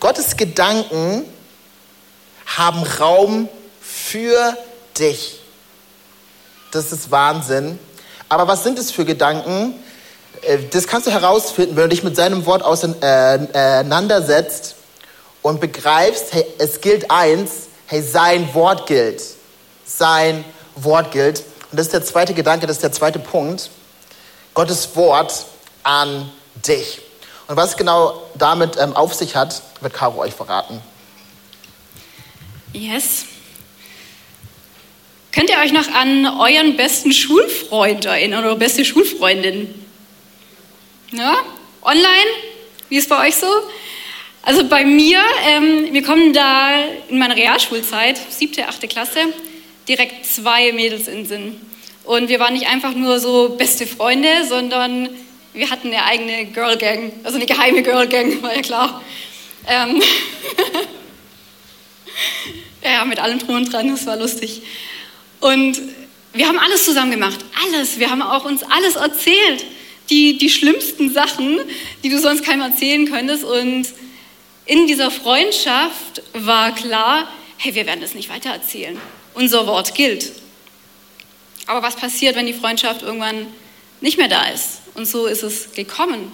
Gottes 0.00 0.36
Gedanken 0.36 1.24
haben 2.46 2.82
Raum 2.82 3.48
für 3.80 4.56
dich. 4.98 5.40
Das 6.70 6.92
ist 6.92 7.10
Wahnsinn. 7.10 7.78
Aber 8.28 8.46
was 8.48 8.64
sind 8.64 8.78
es 8.78 8.90
für 8.90 9.04
Gedanken? 9.04 9.74
Äh, 10.42 10.58
das 10.70 10.86
kannst 10.86 11.06
du 11.06 11.10
herausfinden, 11.10 11.76
wenn 11.76 11.84
du 11.84 11.90
dich 11.90 12.02
mit 12.02 12.16
seinem 12.16 12.46
Wort 12.46 12.62
auseinandersetzt 12.62 14.76
und 15.42 15.60
begreifst, 15.60 16.32
hey, 16.32 16.46
es 16.58 16.80
gilt 16.80 17.10
eins, 17.10 17.68
hey, 17.86 18.02
sein 18.02 18.54
Wort 18.54 18.86
gilt. 18.86 19.22
Sein 19.86 20.44
Wort 20.74 21.12
gilt. 21.12 21.44
Und 21.70 21.78
das 21.78 21.86
ist 21.86 21.92
der 21.92 22.04
zweite 22.04 22.34
Gedanke, 22.34 22.66
das 22.66 22.76
ist 22.76 22.82
der 22.82 22.92
zweite 22.92 23.18
Punkt. 23.18 23.70
Gottes 24.54 24.96
Wort 24.96 25.46
an 25.82 26.30
dich. 26.54 27.02
Und 27.46 27.56
was 27.56 27.76
genau 27.76 28.22
damit 28.34 28.78
ähm, 28.78 28.96
auf 28.96 29.14
sich 29.14 29.36
hat, 29.36 29.62
wird 29.80 29.92
Caro 29.92 30.20
euch 30.20 30.34
verraten. 30.34 30.80
Yes. 32.74 33.26
Könnt 35.30 35.48
ihr 35.48 35.58
euch 35.58 35.72
noch 35.72 35.88
an 35.92 36.26
euren 36.26 36.76
besten 36.76 37.12
Schulfreund 37.12 38.04
erinnern 38.04 38.44
oder 38.44 38.56
beste 38.56 38.84
Schulfreundin? 38.84 39.72
Ja? 41.12 41.36
Online? 41.82 42.06
Wie 42.88 42.96
ist 42.96 43.08
bei 43.08 43.28
euch 43.28 43.36
so? 43.36 43.46
Also 44.42 44.64
bei 44.64 44.84
mir, 44.84 45.22
ähm, 45.46 45.92
wir 45.92 46.02
kommen 46.02 46.32
da 46.32 46.84
in 47.08 47.18
meiner 47.18 47.36
Realschulzeit, 47.36 48.20
siebte, 48.28 48.66
achte 48.66 48.88
Klasse, 48.88 49.20
direkt 49.86 50.26
zwei 50.26 50.72
Mädels 50.72 51.06
in 51.06 51.26
Sinn. 51.26 51.60
Und 52.02 52.28
wir 52.28 52.40
waren 52.40 52.54
nicht 52.54 52.66
einfach 52.66 52.94
nur 52.94 53.20
so 53.20 53.50
beste 53.50 53.86
Freunde, 53.86 54.28
sondern 54.48 55.08
wir 55.52 55.70
hatten 55.70 55.88
eine 55.88 56.04
eigene 56.04 56.46
Girl 56.46 56.76
Gang, 56.76 57.12
also 57.22 57.36
eine 57.36 57.46
geheime 57.46 57.84
Girl 57.84 58.08
Gang, 58.08 58.42
war 58.42 58.54
ja 58.54 58.62
klar. 58.62 59.02
Ähm 59.68 60.02
Ja, 62.82 63.04
mit 63.04 63.18
allem 63.18 63.38
drum 63.38 63.56
und 63.56 63.72
dran, 63.72 63.88
das 63.88 64.06
war 64.06 64.16
lustig. 64.16 64.62
Und 65.40 65.80
wir 66.32 66.48
haben 66.48 66.58
alles 66.58 66.84
zusammen 66.84 67.10
gemacht, 67.10 67.38
alles. 67.66 67.98
Wir 67.98 68.10
haben 68.10 68.22
auch 68.22 68.44
uns 68.44 68.62
alles 68.62 68.96
erzählt. 68.96 69.64
Die, 70.10 70.36
die 70.36 70.50
schlimmsten 70.50 71.10
Sachen, 71.12 71.60
die 72.02 72.10
du 72.10 72.18
sonst 72.18 72.44
keinem 72.44 72.60
erzählen 72.60 73.10
könntest. 73.10 73.44
Und 73.44 73.86
in 74.66 74.86
dieser 74.86 75.10
Freundschaft 75.10 76.22
war 76.34 76.74
klar, 76.74 77.28
hey, 77.56 77.74
wir 77.74 77.86
werden 77.86 78.00
das 78.00 78.14
nicht 78.14 78.28
weiter 78.28 78.50
erzählen. 78.50 78.98
Unser 79.32 79.66
Wort 79.66 79.94
gilt. 79.94 80.32
Aber 81.66 81.82
was 81.82 81.96
passiert, 81.96 82.36
wenn 82.36 82.46
die 82.46 82.52
Freundschaft 82.52 83.02
irgendwann 83.02 83.46
nicht 84.00 84.18
mehr 84.18 84.28
da 84.28 84.46
ist? 84.48 84.82
Und 84.94 85.06
so 85.06 85.26
ist 85.26 85.42
es 85.42 85.72
gekommen. 85.72 86.30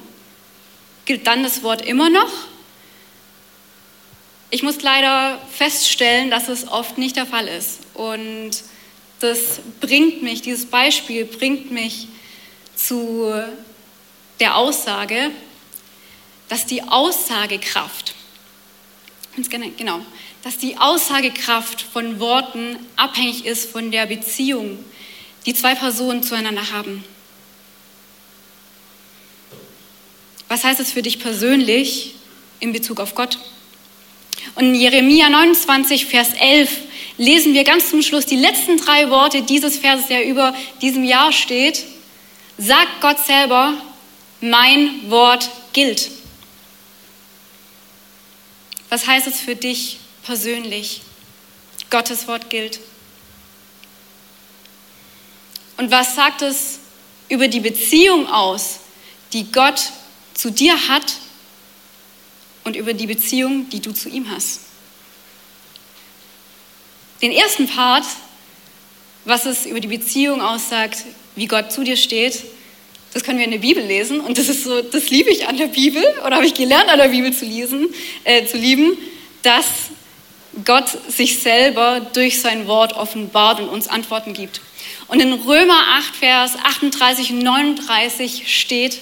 Gilt 1.04 1.26
dann 1.26 1.42
das 1.42 1.62
Wort 1.62 1.82
immer 1.82 2.10
noch? 2.10 2.30
Ich 4.52 4.64
muss 4.64 4.82
leider 4.82 5.38
feststellen, 5.52 6.30
dass 6.30 6.48
es 6.48 6.66
oft 6.66 6.98
nicht 6.98 7.14
der 7.14 7.26
Fall 7.26 7.46
ist. 7.46 7.80
Und 7.94 8.50
das 9.20 9.60
bringt 9.80 10.22
mich, 10.22 10.42
dieses 10.42 10.66
Beispiel 10.66 11.24
bringt 11.24 11.70
mich 11.70 12.08
zu, 12.74 13.32
der 14.40 14.56
Aussage, 14.56 15.30
dass 16.48 16.66
die 16.66 16.82
Aussagekraft, 16.82 18.14
genau, 19.76 20.00
dass 20.42 20.58
die 20.58 20.78
Aussagekraft 20.78 21.82
von 21.82 22.18
Worten 22.18 22.76
abhängig 22.96 23.46
ist 23.46 23.70
von 23.70 23.92
der 23.92 24.06
Beziehung, 24.06 24.84
die 25.46 25.54
zwei 25.54 25.76
Personen 25.76 26.24
zueinander 26.24 26.72
haben. 26.72 27.04
Was 30.48 30.64
heißt 30.64 30.80
es 30.80 30.90
für 30.90 31.02
dich 31.02 31.20
persönlich 31.20 32.16
in 32.58 32.72
Bezug 32.72 32.98
auf 32.98 33.14
Gott? 33.14 33.38
Und 34.54 34.66
in 34.66 34.74
Jeremia 34.74 35.28
29, 35.28 36.06
Vers 36.06 36.30
11 36.38 36.70
lesen 37.16 37.54
wir 37.54 37.64
ganz 37.64 37.90
zum 37.90 38.02
Schluss 38.02 38.26
die 38.26 38.36
letzten 38.36 38.76
drei 38.78 39.10
Worte 39.10 39.42
dieses 39.42 39.78
Verses, 39.78 40.06
der 40.08 40.26
über 40.26 40.54
diesem 40.80 41.04
Jahr 41.04 41.32
steht. 41.32 41.84
Sagt 42.58 43.00
Gott 43.00 43.18
selber, 43.24 43.74
mein 44.40 45.10
Wort 45.10 45.50
gilt. 45.72 46.10
Was 48.88 49.06
heißt 49.06 49.26
es 49.26 49.40
für 49.40 49.54
dich 49.54 49.98
persönlich? 50.24 51.02
Gottes 51.90 52.26
Wort 52.26 52.50
gilt. 52.50 52.80
Und 55.76 55.90
was 55.90 56.14
sagt 56.14 56.42
es 56.42 56.80
über 57.28 57.48
die 57.48 57.60
Beziehung 57.60 58.26
aus, 58.28 58.80
die 59.32 59.50
Gott 59.50 59.80
zu 60.34 60.50
dir 60.50 60.88
hat 60.88 61.14
und 62.64 62.76
über 62.76 62.94
die 62.94 63.06
Beziehung, 63.06 63.68
die 63.70 63.80
du 63.80 63.92
zu 63.92 64.08
ihm 64.08 64.30
hast? 64.30 64.60
Den 67.22 67.32
ersten 67.32 67.66
Part, 67.66 68.04
was 69.24 69.46
es 69.46 69.66
über 69.66 69.80
die 69.80 69.88
Beziehung 69.88 70.40
aussagt, 70.40 71.04
wie 71.36 71.46
Gott 71.46 71.70
zu 71.72 71.84
dir 71.84 71.96
steht, 71.96 72.42
das 73.12 73.24
können 73.24 73.38
wir 73.38 73.44
in 73.44 73.50
der 73.50 73.58
Bibel 73.58 73.84
lesen 73.84 74.20
und 74.20 74.38
das 74.38 74.48
ist 74.48 74.64
so, 74.64 74.82
das 74.82 75.10
liebe 75.10 75.30
ich 75.30 75.48
an 75.48 75.56
der 75.56 75.66
Bibel 75.66 76.02
oder 76.24 76.36
habe 76.36 76.46
ich 76.46 76.54
gelernt 76.54 76.88
an 76.88 76.98
der 76.98 77.08
Bibel 77.08 77.32
zu 77.32 77.44
lesen, 77.44 77.88
äh, 78.24 78.46
zu 78.46 78.56
lieben, 78.56 78.96
dass 79.42 79.66
Gott 80.64 80.88
sich 81.08 81.40
selber 81.40 82.00
durch 82.12 82.40
sein 82.40 82.66
Wort 82.66 82.94
offenbart 82.94 83.60
und 83.60 83.68
uns 83.68 83.88
Antworten 83.88 84.32
gibt. 84.32 84.60
Und 85.08 85.20
in 85.20 85.32
Römer 85.32 85.80
8, 85.98 86.16
Vers 86.16 86.52
38 86.62 87.32
und 87.32 87.38
39 87.40 88.44
steht, 88.46 88.98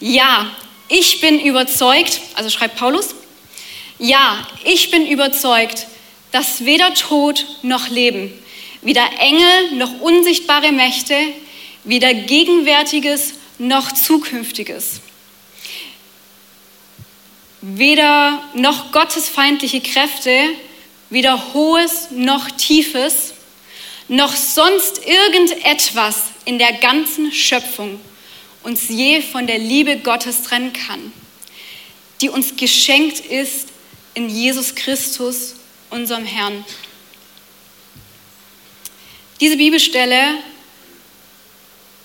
ja, 0.00 0.50
ich 0.90 1.20
bin 1.20 1.40
überzeugt, 1.40 2.20
also 2.34 2.50
schreibt 2.50 2.76
Paulus, 2.76 3.14
ja, 3.98 4.46
ich 4.64 4.90
bin 4.90 5.06
überzeugt, 5.06 5.86
dass 6.32 6.64
weder 6.64 6.92
Tod 6.94 7.46
noch 7.62 7.88
Leben, 7.88 8.32
weder 8.82 9.08
Engel 9.18 9.72
noch 9.76 10.00
unsichtbare 10.00 10.72
Mächte, 10.72 11.16
weder 11.84 12.12
Gegenwärtiges 12.12 13.34
noch 13.58 13.92
Zukünftiges, 13.92 15.00
weder 17.60 18.42
noch 18.54 18.90
gottesfeindliche 18.90 19.80
Kräfte, 19.80 20.48
weder 21.08 21.54
Hohes 21.54 22.08
noch 22.10 22.50
Tiefes, 22.50 23.34
noch 24.08 24.34
sonst 24.34 25.06
irgendetwas 25.06 26.16
in 26.46 26.58
der 26.58 26.72
ganzen 26.72 27.30
Schöpfung 27.30 28.00
uns 28.62 28.88
je 28.88 29.22
von 29.22 29.46
der 29.46 29.58
Liebe 29.58 29.98
Gottes 29.98 30.42
trennen 30.42 30.72
kann, 30.72 31.12
die 32.20 32.28
uns 32.28 32.56
geschenkt 32.56 33.20
ist 33.20 33.68
in 34.14 34.28
Jesus 34.28 34.74
Christus, 34.74 35.54
unserem 35.90 36.24
Herrn. 36.24 36.64
Diese 39.40 39.56
Bibelstelle 39.56 40.34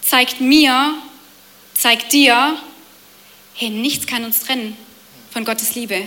zeigt 0.01 0.39
mir, 0.39 0.95
zeigt 1.73 2.13
dir, 2.13 2.57
hey, 3.55 3.69
nichts 3.69 4.07
kann 4.07 4.23
uns 4.23 4.39
trennen 4.41 4.77
von 5.31 5.43
Gottes 5.43 5.75
Liebe. 5.75 5.95
Ja. 5.95 6.05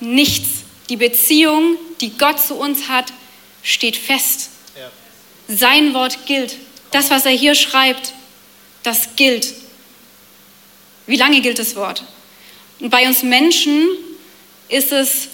Nichts. 0.00 0.62
Die 0.88 0.96
Beziehung, 0.96 1.76
die 2.00 2.16
Gott 2.18 2.40
zu 2.40 2.54
uns 2.54 2.88
hat, 2.88 3.12
steht 3.62 3.96
fest. 3.96 4.50
Ja. 4.76 4.90
Sein 5.48 5.94
Wort 5.94 6.26
gilt. 6.26 6.56
Das, 6.90 7.10
was 7.10 7.24
er 7.24 7.32
hier 7.32 7.54
schreibt, 7.54 8.12
das 8.82 9.16
gilt. 9.16 9.54
Wie 11.06 11.16
lange 11.16 11.40
gilt 11.40 11.58
das 11.58 11.76
Wort? 11.76 12.04
Und 12.80 12.90
bei 12.90 13.06
uns 13.06 13.22
Menschen 13.22 13.88
ist 14.68 14.92
es 14.92 15.28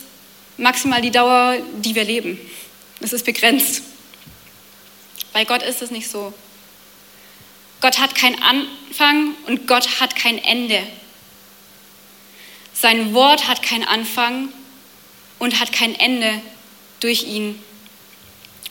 maximal 0.57 1.01
die 1.01 1.11
Dauer, 1.11 1.57
die 1.77 1.95
wir 1.95 2.05
leben. 2.05 2.39
Es 3.01 3.13
ist 3.13 3.25
begrenzt. 3.25 3.83
Bei 5.33 5.45
Gott 5.45 5.63
ist 5.63 5.83
es 5.83 5.91
nicht 5.91 6.11
so. 6.11 6.35
Gott 7.81 7.99
hat 8.01 8.15
keinen 8.15 8.43
Anfang 8.43 9.35
und 9.47 9.69
Gott 9.69 10.01
hat 10.01 10.17
kein 10.17 10.39
Ende. 10.39 10.83
Sein 12.75 13.15
Wort 13.15 13.47
hat 13.47 13.63
keinen 13.63 13.85
Anfang 13.85 14.49
und 15.39 15.61
hat 15.61 15.73
kein 15.73 15.95
Ende 15.95 16.41
durch 17.01 17.25
ihn. 17.25 17.63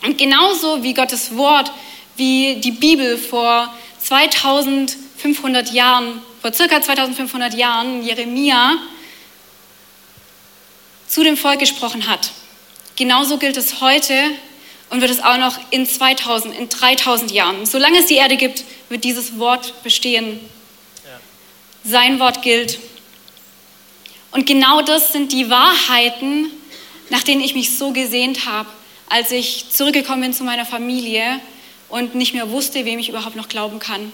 Und 0.04 0.18
genauso 0.18 0.82
wie 0.82 0.94
Gottes 0.94 1.36
Wort, 1.36 1.72
wie 2.16 2.56
die 2.56 2.72
Bibel 2.72 3.16
vor 3.16 3.74
2500 4.02 5.72
Jahren, 5.72 6.22
vor 6.40 6.52
circa 6.52 6.80
2500 6.80 7.54
Jahren, 7.54 8.02
Jeremia, 8.02 8.78
zu 11.08 11.24
dem 11.24 11.36
Volk 11.36 11.58
gesprochen 11.58 12.06
hat. 12.06 12.30
Genauso 12.96 13.38
gilt 13.38 13.56
es 13.56 13.80
heute 13.80 14.14
und 14.90 15.00
wird 15.00 15.10
es 15.10 15.22
auch 15.22 15.38
noch 15.38 15.58
in 15.70 15.86
2000, 15.86 16.56
in 16.56 16.68
3000 16.68 17.30
Jahren. 17.30 17.66
Solange 17.66 17.98
es 17.98 18.06
die 18.06 18.16
Erde 18.16 18.36
gibt, 18.36 18.64
wird 18.88 19.04
dieses 19.04 19.38
Wort 19.38 19.82
bestehen. 19.82 20.40
Ja. 21.04 21.20
Sein 21.84 22.18
Wort 22.18 22.42
gilt. 22.42 22.78
Und 24.30 24.46
genau 24.46 24.82
das 24.82 25.12
sind 25.12 25.32
die 25.32 25.48
Wahrheiten, 25.50 26.50
nach 27.10 27.22
denen 27.22 27.40
ich 27.40 27.54
mich 27.54 27.76
so 27.76 27.92
gesehnt 27.92 28.46
habe, 28.46 28.68
als 29.08 29.32
ich 29.32 29.70
zurückgekommen 29.70 30.20
bin 30.20 30.32
zu 30.34 30.44
meiner 30.44 30.66
Familie 30.66 31.40
und 31.88 32.14
nicht 32.14 32.34
mehr 32.34 32.50
wusste, 32.50 32.84
wem 32.84 32.98
ich 32.98 33.08
überhaupt 33.08 33.36
noch 33.36 33.48
glauben 33.48 33.78
kann. 33.78 34.12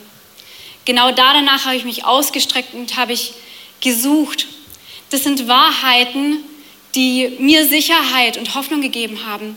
Genau 0.84 1.10
da 1.10 1.32
danach 1.32 1.64
habe 1.64 1.76
ich 1.76 1.84
mich 1.84 2.04
ausgestreckt 2.04 2.74
und 2.74 2.96
habe 2.96 3.12
ich 3.12 3.32
gesucht. 3.80 4.46
Das 5.10 5.22
sind 5.22 5.48
Wahrheiten, 5.48 6.38
die 6.94 7.36
mir 7.38 7.66
Sicherheit 7.66 8.36
und 8.36 8.54
Hoffnung 8.54 8.80
gegeben 8.80 9.26
haben 9.26 9.56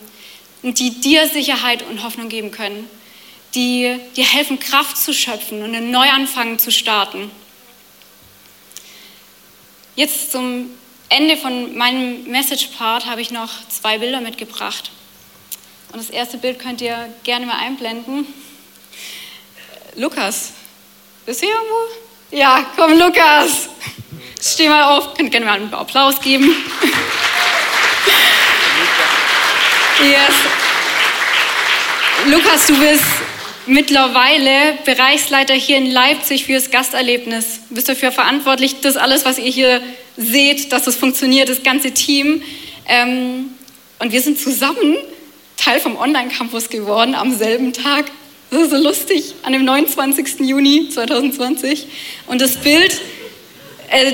und 0.63 0.79
die 0.79 0.91
dir 1.01 1.27
Sicherheit 1.27 1.83
und 1.83 2.03
Hoffnung 2.03 2.29
geben 2.29 2.51
können, 2.51 2.89
die 3.53 3.97
dir 4.15 4.25
helfen, 4.25 4.59
Kraft 4.59 4.97
zu 4.97 5.13
schöpfen 5.13 5.63
und 5.63 5.75
einen 5.75 5.91
Neuanfang 5.91 6.59
zu 6.59 6.71
starten. 6.71 7.29
Jetzt 9.95 10.31
zum 10.31 10.69
Ende 11.09 11.37
von 11.37 11.75
meinem 11.77 12.23
Message-Part 12.25 13.05
habe 13.05 13.21
ich 13.21 13.31
noch 13.31 13.49
zwei 13.69 13.97
Bilder 13.97 14.21
mitgebracht. 14.21 14.91
Und 15.91 15.99
das 15.99 16.09
erste 16.09 16.37
Bild 16.37 16.59
könnt 16.59 16.81
ihr 16.81 17.09
gerne 17.23 17.45
mal 17.45 17.57
einblenden. 17.59 18.27
Lukas, 19.95 20.51
bist 21.27 21.41
du 21.41 21.45
hier 21.45 21.55
irgendwo? 21.55 21.75
Ja, 22.31 22.65
komm, 22.77 22.97
Lukas. 22.97 23.67
Steh 24.41 24.69
mal 24.69 24.97
auf, 24.97 25.13
könnt 25.13 25.29
gerne 25.29 25.45
mal 25.45 25.55
einen 25.55 25.73
Applaus 25.73 26.21
geben. 26.21 26.55
Yes. 29.99 30.35
Lukas, 32.27 32.67
du 32.67 32.79
bist 32.79 33.03
mittlerweile 33.65 34.77
Bereichsleiter 34.85 35.53
hier 35.53 35.77
in 35.77 35.91
Leipzig 35.91 36.45
für 36.45 36.53
das 36.53 36.71
Gasterlebnis. 36.71 37.59
Du 37.67 37.75
bist 37.75 37.89
dafür 37.89 38.13
verantwortlich, 38.13 38.79
dass 38.79 38.95
alles, 38.95 39.25
was 39.25 39.37
ihr 39.37 39.51
hier 39.51 39.81
seht, 40.15 40.71
dass 40.71 40.83
das 40.83 40.95
funktioniert, 40.95 41.49
das 41.49 41.61
ganze 41.61 41.91
Team. 41.91 42.41
Ähm, 42.87 43.49
und 43.99 44.13
wir 44.13 44.21
sind 44.21 44.39
zusammen 44.39 44.95
Teil 45.57 45.81
vom 45.81 45.97
Online-Campus 45.97 46.69
geworden 46.69 47.15
am 47.15 47.35
selben 47.35 47.73
Tag. 47.73 48.05
Das 48.49 48.61
ist 48.61 48.69
so 48.69 48.77
lustig, 48.77 49.33
an 49.43 49.51
dem 49.51 49.65
29. 49.65 50.39
Juni 50.39 50.89
2020. 50.89 51.87
Und 52.27 52.39
das 52.41 52.55
Bild, 52.57 53.01
äh, 53.89 54.13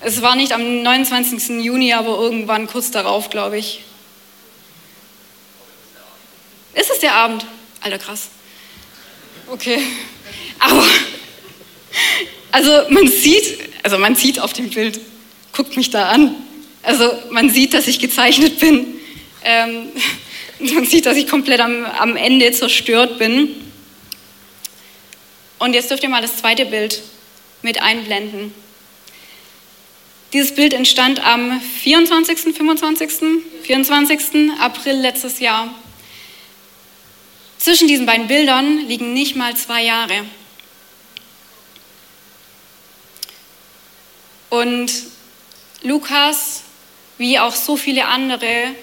es 0.00 0.20
war 0.20 0.36
nicht 0.36 0.52
am 0.52 0.82
29. 0.82 1.64
Juni, 1.64 1.94
aber 1.94 2.18
irgendwann 2.18 2.66
kurz 2.66 2.90
darauf, 2.90 3.30
glaube 3.30 3.58
ich. 3.58 3.82
Ist 6.74 6.90
es 6.90 7.00
der 7.00 7.14
Abend? 7.14 7.46
Alter, 7.80 7.98
krass. 7.98 8.28
Okay. 9.46 9.78
Aber, 10.58 10.84
also 12.52 12.70
man 12.90 13.08
sieht, 13.08 13.70
also 13.82 13.98
man 13.98 14.16
sieht 14.16 14.38
auf 14.38 14.52
dem 14.52 14.68
Bild, 14.68 15.00
guckt 15.52 15.76
mich 15.78 15.88
da 15.90 16.10
an. 16.10 16.34
Also 16.82 17.10
man 17.30 17.48
sieht, 17.48 17.72
dass 17.72 17.88
ich 17.88 17.98
gezeichnet 17.98 18.58
bin. 18.60 18.98
Ähm, 19.42 19.88
man 20.74 20.84
sieht, 20.84 21.06
dass 21.06 21.16
ich 21.16 21.28
komplett 21.28 21.60
am, 21.60 21.84
am 21.84 22.16
Ende 22.16 22.50
zerstört 22.52 23.18
bin. 23.18 23.54
Und 25.58 25.74
jetzt 25.74 25.90
dürft 25.90 26.02
ihr 26.02 26.08
mal 26.08 26.22
das 26.22 26.36
zweite 26.36 26.66
Bild 26.66 27.02
mit 27.62 27.80
einblenden. 27.82 28.52
Dieses 30.32 30.54
Bild 30.54 30.74
entstand 30.74 31.24
am 31.24 31.60
24., 31.60 32.54
25., 32.54 33.10
24. 33.62 34.50
April 34.60 34.96
letztes 34.96 35.40
Jahr. 35.40 35.74
Zwischen 37.58 37.88
diesen 37.88 38.06
beiden 38.06 38.28
Bildern 38.28 38.86
liegen 38.86 39.14
nicht 39.14 39.36
mal 39.36 39.56
zwei 39.56 39.84
Jahre. 39.84 40.24
Und 44.50 44.92
Lukas, 45.82 46.62
wie 47.16 47.38
auch 47.38 47.54
so 47.54 47.76
viele 47.76 48.06
andere 48.06 48.74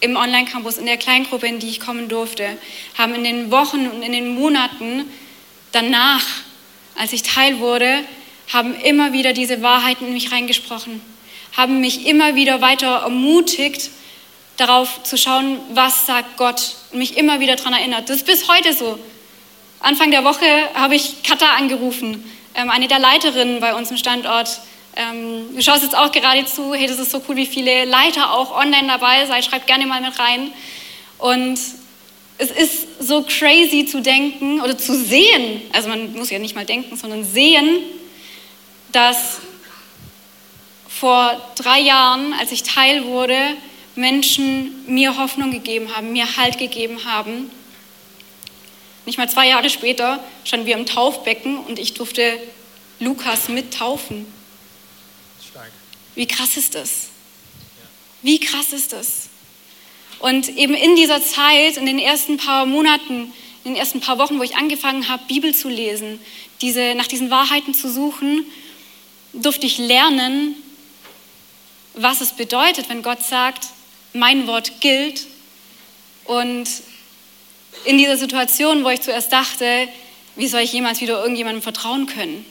im 0.00 0.16
Online-Campus, 0.16 0.78
in 0.78 0.86
der 0.86 0.96
Kleingruppe, 0.96 1.46
in 1.46 1.58
die 1.58 1.68
ich 1.68 1.80
kommen 1.80 2.08
durfte, 2.08 2.58
haben 2.96 3.14
in 3.14 3.24
den 3.24 3.50
Wochen 3.50 3.86
und 3.88 4.02
in 4.02 4.12
den 4.12 4.34
Monaten 4.34 5.04
danach, 5.72 6.24
als 6.96 7.12
ich 7.12 7.22
Teil 7.22 7.58
wurde, 7.58 8.04
haben 8.52 8.74
immer 8.80 9.12
wieder 9.12 9.32
diese 9.32 9.62
Wahrheiten 9.62 10.06
in 10.06 10.12
mich 10.12 10.30
reingesprochen, 10.30 11.00
haben 11.56 11.80
mich 11.80 12.06
immer 12.06 12.34
wieder 12.34 12.60
weiter 12.60 13.02
ermutigt, 13.02 13.90
darauf 14.56 15.02
zu 15.02 15.16
schauen, 15.16 15.58
was 15.72 16.06
sagt 16.06 16.36
Gott 16.36 16.76
und 16.92 16.98
mich 16.98 17.16
immer 17.16 17.40
wieder 17.40 17.56
daran 17.56 17.72
erinnert. 17.72 18.08
Das 18.08 18.16
ist 18.18 18.26
bis 18.26 18.48
heute 18.48 18.72
so. 18.72 18.98
Anfang 19.80 20.10
der 20.10 20.24
Woche 20.24 20.46
habe 20.74 20.94
ich 20.94 21.22
Katha 21.22 21.56
angerufen, 21.56 22.24
ähm, 22.54 22.70
eine 22.70 22.88
der 22.88 22.98
Leiterinnen 22.98 23.60
bei 23.60 23.74
uns 23.74 23.90
im 23.90 23.96
Standort. 23.96 24.60
Ähm, 24.96 25.54
du 25.54 25.62
schaust 25.62 25.82
jetzt 25.82 25.96
auch 25.96 26.12
gerade 26.12 26.44
zu, 26.46 26.74
hey, 26.74 26.86
das 26.86 26.98
ist 26.98 27.10
so 27.10 27.22
cool, 27.28 27.36
wie 27.36 27.46
viele 27.46 27.84
Leiter 27.84 28.32
auch 28.32 28.56
online 28.56 28.86
dabei 28.86 29.26
seid. 29.26 29.44
Schreibt 29.44 29.66
gerne 29.66 29.86
mal 29.86 30.00
mit 30.00 30.18
rein. 30.18 30.52
Und 31.18 31.58
es 32.38 32.50
ist 32.50 32.86
so 33.00 33.22
crazy 33.22 33.86
zu 33.86 34.00
denken 34.00 34.60
oder 34.60 34.76
zu 34.76 34.96
sehen, 34.96 35.62
also 35.72 35.88
man 35.88 36.12
muss 36.14 36.30
ja 36.30 36.38
nicht 36.38 36.56
mal 36.56 36.64
denken, 36.64 36.96
sondern 36.96 37.24
sehen, 37.24 37.78
dass 38.90 39.38
vor 40.88 41.40
drei 41.56 41.80
Jahren, 41.80 42.32
als 42.34 42.52
ich 42.52 42.62
Teil 42.62 43.04
wurde, 43.04 43.38
Menschen 43.94 44.84
mir 44.86 45.16
Hoffnung 45.16 45.50
gegeben 45.50 45.94
haben, 45.94 46.12
mir 46.12 46.36
Halt 46.36 46.58
gegeben 46.58 47.04
haben. 47.04 47.50
Nicht 49.06 49.18
mal 49.18 49.28
zwei 49.28 49.48
Jahre 49.48 49.70
später 49.70 50.22
standen 50.44 50.66
wir 50.66 50.76
im 50.76 50.86
Taufbecken 50.86 51.58
und 51.58 51.78
ich 51.78 51.94
durfte 51.94 52.38
Lukas 53.00 53.48
mittaufen. 53.48 54.26
Wie 56.14 56.26
krass 56.26 56.56
ist 56.56 56.74
das? 56.74 57.08
Wie 58.22 58.40
krass 58.40 58.72
ist 58.72 58.92
das? 58.92 59.28
Und 60.20 60.48
eben 60.56 60.74
in 60.74 60.96
dieser 60.96 61.22
Zeit, 61.22 61.76
in 61.76 61.86
den 61.86 61.98
ersten 61.98 62.36
paar 62.36 62.66
Monaten, 62.66 63.32
in 63.64 63.72
den 63.72 63.76
ersten 63.76 64.00
paar 64.00 64.18
Wochen, 64.18 64.38
wo 64.38 64.42
ich 64.42 64.56
angefangen 64.56 65.08
habe, 65.08 65.24
Bibel 65.26 65.54
zu 65.54 65.68
lesen, 65.68 66.20
diese, 66.60 66.94
nach 66.94 67.06
diesen 67.06 67.30
Wahrheiten 67.30 67.74
zu 67.74 67.90
suchen, 67.90 68.46
durfte 69.32 69.66
ich 69.66 69.78
lernen, 69.78 70.54
was 71.94 72.20
es 72.20 72.32
bedeutet, 72.32 72.88
wenn 72.88 73.02
Gott 73.02 73.22
sagt, 73.22 73.66
mein 74.12 74.46
Wort 74.46 74.80
gilt. 74.80 75.26
Und 76.24 76.68
in 77.84 77.98
dieser 77.98 78.16
Situation, 78.16 78.84
wo 78.84 78.88
ich 78.88 79.00
zuerst 79.00 79.32
dachte, 79.32 79.88
wie 80.36 80.48
soll 80.48 80.60
ich 80.60 80.72
jemals 80.72 81.00
wieder 81.00 81.20
irgendjemandem 81.20 81.62
vertrauen 81.62 82.06
können, 82.06 82.44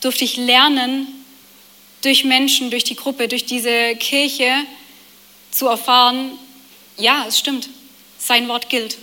durfte 0.00 0.24
ich 0.24 0.36
lernen, 0.36 1.21
durch 2.02 2.24
Menschen, 2.24 2.70
durch 2.70 2.84
die 2.84 2.96
Gruppe, 2.96 3.28
durch 3.28 3.46
diese 3.46 3.94
Kirche 3.96 4.50
zu 5.50 5.68
erfahren, 5.68 6.38
ja, 6.98 7.24
es 7.26 7.38
stimmt, 7.38 7.68
sein 8.18 8.48
Wort 8.48 8.68
gilt. 8.68 8.98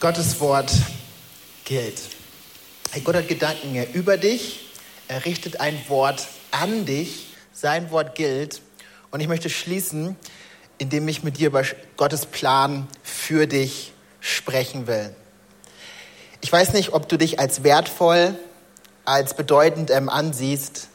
Gottes 0.00 0.38
Wort 0.40 0.70
gilt. 1.64 2.00
Gott 3.02 3.16
hat 3.16 3.28
Gedanken 3.28 3.74
über 3.92 4.16
dich, 4.16 4.60
er 5.08 5.24
richtet 5.24 5.60
ein 5.60 5.80
Wort 5.88 6.26
an 6.50 6.86
dich, 6.86 7.26
sein 7.52 7.90
Wort 7.90 8.14
gilt. 8.14 8.60
Und 9.10 9.20
ich 9.20 9.28
möchte 9.28 9.50
schließen, 9.50 10.16
indem 10.78 11.08
ich 11.08 11.22
mit 11.22 11.38
dir 11.38 11.48
über 11.48 11.64
Gottes 11.96 12.26
Plan 12.26 12.86
für 13.02 13.46
dich 13.46 13.92
sprechen 14.20 14.86
will. 14.86 15.14
Ich 16.44 16.52
weiß 16.52 16.74
nicht, 16.74 16.92
ob 16.92 17.08
du 17.08 17.16
dich 17.16 17.40
als 17.40 17.64
wertvoll, 17.64 18.34
als 19.06 19.32
bedeutend 19.32 19.90
ähm, 19.90 20.10
ansiehst, 20.10 20.88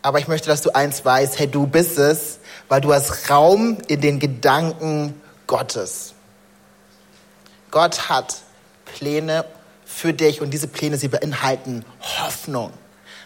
aber 0.00 0.20
ich 0.20 0.26
möchte, 0.26 0.48
dass 0.48 0.62
du 0.62 0.74
eins 0.74 1.04
weißt, 1.04 1.38
hey, 1.38 1.48
du 1.48 1.66
bist 1.66 1.98
es, 1.98 2.38
weil 2.66 2.80
du 2.80 2.94
hast 2.94 3.28
Raum 3.28 3.76
in 3.88 4.00
den 4.00 4.18
Gedanken 4.20 5.20
Gottes. 5.46 6.14
Gott 7.70 8.08
hat 8.08 8.36
Pläne 8.86 9.44
für 9.84 10.14
dich 10.14 10.40
und 10.40 10.50
diese 10.50 10.66
Pläne, 10.66 10.96
sie 10.96 11.08
beinhalten 11.08 11.84
Hoffnung, 12.00 12.72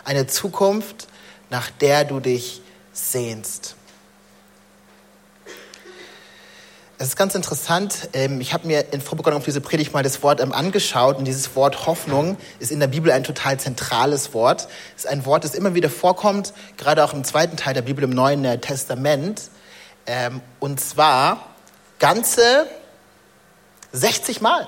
eine 0.04 0.26
Zukunft, 0.26 1.06
nach 1.50 1.70
der 1.70 2.04
du 2.04 2.18
dich 2.18 2.62
sehnst. 2.92 3.76
Es 7.04 7.10
ist 7.10 7.16
ganz 7.16 7.34
interessant. 7.34 8.08
Ähm, 8.14 8.40
ich 8.40 8.54
habe 8.54 8.66
mir 8.66 8.94
in 8.94 9.02
Vorbereitung 9.02 9.36
auf 9.36 9.44
diese 9.44 9.60
Predigt 9.60 9.92
mal 9.92 10.02
das 10.02 10.22
Wort 10.22 10.40
ähm, 10.40 10.54
angeschaut 10.54 11.18
und 11.18 11.26
dieses 11.26 11.54
Wort 11.54 11.86
Hoffnung 11.86 12.38
ist 12.60 12.72
in 12.72 12.80
der 12.80 12.86
Bibel 12.86 13.12
ein 13.12 13.24
total 13.24 13.60
zentrales 13.60 14.32
Wort. 14.32 14.68
Es 14.96 15.04
ist 15.04 15.10
ein 15.10 15.26
Wort, 15.26 15.44
das 15.44 15.54
immer 15.54 15.74
wieder 15.74 15.90
vorkommt, 15.90 16.54
gerade 16.78 17.04
auch 17.04 17.12
im 17.12 17.22
zweiten 17.22 17.58
Teil 17.58 17.74
der 17.74 17.82
Bibel 17.82 18.04
im 18.04 18.08
Neuen 18.08 18.46
äh, 18.46 18.56
Testament. 18.56 19.50
Ähm, 20.06 20.40
und 20.60 20.80
zwar 20.80 21.44
ganze 21.98 22.66
60 23.92 24.40
Mal. 24.40 24.66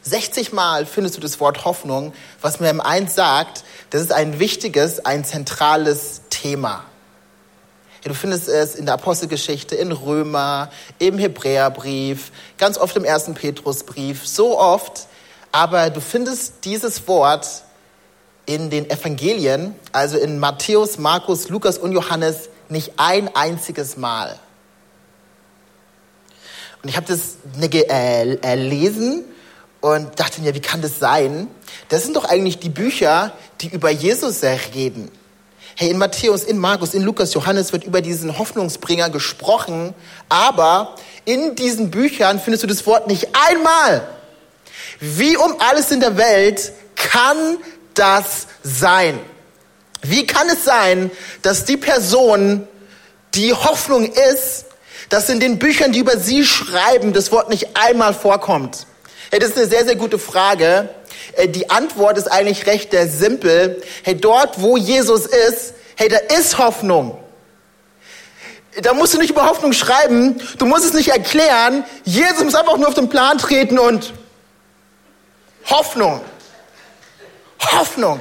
60 0.00 0.54
Mal 0.54 0.86
findest 0.86 1.18
du 1.18 1.20
das 1.20 1.38
Wort 1.38 1.66
Hoffnung, 1.66 2.14
was 2.40 2.60
mir 2.60 2.70
im 2.70 2.80
Eins 2.80 3.14
sagt, 3.14 3.64
das 3.90 4.00
ist 4.00 4.12
ein 4.14 4.38
wichtiges, 4.38 5.04
ein 5.04 5.26
zentrales 5.26 6.22
Thema. 6.30 6.86
Du 8.02 8.14
findest 8.14 8.48
es 8.48 8.74
in 8.76 8.86
der 8.86 8.94
Apostelgeschichte, 8.94 9.74
in 9.74 9.92
Römer, 9.92 10.70
im 10.98 11.18
Hebräerbrief, 11.18 12.32
ganz 12.56 12.78
oft 12.78 12.96
im 12.96 13.04
ersten 13.04 13.34
Petrusbrief, 13.34 14.26
so 14.26 14.58
oft. 14.58 15.06
Aber 15.52 15.90
du 15.90 16.00
findest 16.00 16.64
dieses 16.64 17.06
Wort 17.08 17.46
in 18.46 18.70
den 18.70 18.88
Evangelien, 18.88 19.74
also 19.92 20.16
in 20.16 20.38
Matthäus, 20.38 20.98
Markus, 20.98 21.48
Lukas 21.50 21.76
und 21.76 21.92
Johannes, 21.92 22.48
nicht 22.68 22.92
ein 22.96 23.34
einziges 23.34 23.96
Mal. 23.96 24.38
Und 26.82 26.88
ich 26.88 26.96
habe 26.96 27.06
das 27.06 27.36
erlesen 27.52 29.24
und 29.80 30.18
dachte 30.18 30.40
mir, 30.40 30.54
wie 30.54 30.60
kann 30.60 30.80
das 30.80 30.98
sein? 30.98 31.48
Das 31.90 32.04
sind 32.04 32.16
doch 32.16 32.24
eigentlich 32.24 32.58
die 32.58 32.70
Bücher, 32.70 33.32
die 33.60 33.68
über 33.68 33.90
Jesus 33.90 34.42
reden. 34.42 35.10
Hey, 35.76 35.90
in 35.90 35.98
Matthäus, 35.98 36.44
in 36.44 36.58
Markus, 36.58 36.94
in 36.94 37.02
Lukas, 37.02 37.32
Johannes 37.34 37.72
wird 37.72 37.84
über 37.84 38.02
diesen 38.02 38.38
Hoffnungsbringer 38.38 39.10
gesprochen, 39.10 39.94
aber 40.28 40.94
in 41.24 41.54
diesen 41.54 41.90
Büchern 41.90 42.40
findest 42.40 42.64
du 42.64 42.66
das 42.66 42.86
Wort 42.86 43.06
nicht 43.06 43.28
einmal. 43.48 44.06
Wie 45.00 45.36
um 45.36 45.54
alles 45.60 45.90
in 45.90 46.00
der 46.00 46.16
Welt 46.16 46.72
kann 46.94 47.58
das 47.94 48.46
sein? 48.62 49.18
Wie 50.02 50.26
kann 50.26 50.48
es 50.48 50.64
sein, 50.64 51.10
dass 51.42 51.64
die 51.64 51.76
Person, 51.76 52.66
die 53.34 53.52
Hoffnung 53.52 54.10
ist, 54.10 54.66
dass 55.08 55.28
in 55.28 55.40
den 55.40 55.58
Büchern, 55.58 55.92
die 55.92 56.00
über 56.00 56.18
sie 56.18 56.44
schreiben, 56.44 57.12
das 57.12 57.32
Wort 57.32 57.48
nicht 57.48 57.68
einmal 57.74 58.14
vorkommt? 58.14 58.86
Hey, 59.30 59.38
das 59.38 59.50
ist 59.50 59.58
eine 59.58 59.66
sehr, 59.66 59.84
sehr 59.84 59.96
gute 59.96 60.18
Frage. 60.18 60.88
Äh, 61.36 61.48
die 61.48 61.70
Antwort 61.70 62.18
ist 62.18 62.30
eigentlich 62.30 62.66
recht 62.66 62.90
simpel. 62.92 63.82
Hey, 64.02 64.16
dort, 64.16 64.60
wo 64.60 64.76
Jesus 64.76 65.26
ist, 65.26 65.74
hey, 65.96 66.08
da 66.08 66.16
ist 66.38 66.58
Hoffnung. 66.58 67.18
Da 68.82 68.94
musst 68.94 69.14
du 69.14 69.18
nicht 69.18 69.30
über 69.30 69.46
Hoffnung 69.46 69.72
schreiben, 69.72 70.40
du 70.58 70.66
musst 70.66 70.84
es 70.84 70.92
nicht 70.92 71.08
erklären. 71.08 71.84
Jesus 72.04 72.44
muss 72.44 72.54
einfach 72.54 72.76
nur 72.76 72.88
auf 72.88 72.94
den 72.94 73.08
Plan 73.08 73.36
treten 73.38 73.78
und 73.78 74.12
Hoffnung. 75.68 76.20
Hoffnung. 77.72 78.20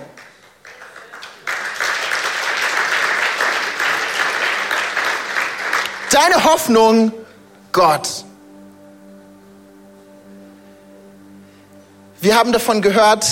Deine 6.12 6.44
Hoffnung, 6.44 7.14
Gott. 7.72 8.26
Wir 12.22 12.36
haben 12.36 12.52
davon 12.52 12.82
gehört, 12.82 13.26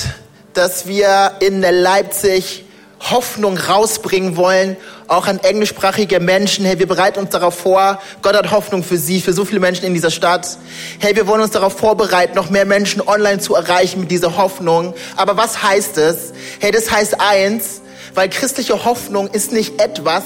dass 0.54 0.88
wir 0.88 1.34
in 1.42 1.60
Leipzig 1.60 2.64
Hoffnung 3.02 3.58
rausbringen 3.58 4.38
wollen, 4.38 4.78
auch 5.10 5.28
an 5.28 5.40
englischsprachige 5.40 6.22
Menschen. 6.22 6.64
Hey, 6.64 6.80
wir 6.80 6.88
bereiten 6.88 7.20
uns 7.20 7.32
darauf 7.32 7.54
vor. 7.54 8.02
Gott 8.22 8.38
hat 8.38 8.50
Hoffnung 8.50 8.86
für 8.86 8.98
Sie, 8.98 9.20
für 9.20 9.34
so 9.34 9.44
viele 9.44 9.60
Menschen 9.60 9.84
in 9.84 9.94
dieser 9.94 10.10
Stadt. 10.10 10.58
Hey, 11.00 11.18
wir 11.18 11.28
wollen 11.28 11.42
uns 11.42 11.52
darauf 11.52 11.78
vorbereiten, 11.78 12.34
noch 12.34 12.50
mehr 12.50 12.64
Menschen 12.64 13.02
online 13.06 13.40
zu 13.40 13.56
erreichen 13.56 14.00
mit 14.00 14.10
dieser 14.10 14.38
Hoffnung. 14.38 14.94
Aber 15.18 15.36
was 15.36 15.62
heißt 15.62 15.98
es? 15.98 16.32
Hey, 16.62 16.72
das 16.72 16.90
heißt 16.90 17.20
eins, 17.20 17.82
weil 18.14 18.30
christliche 18.30 18.86
Hoffnung 18.86 19.28
ist 19.28 19.52
nicht 19.52 19.82
etwas, 19.82 20.24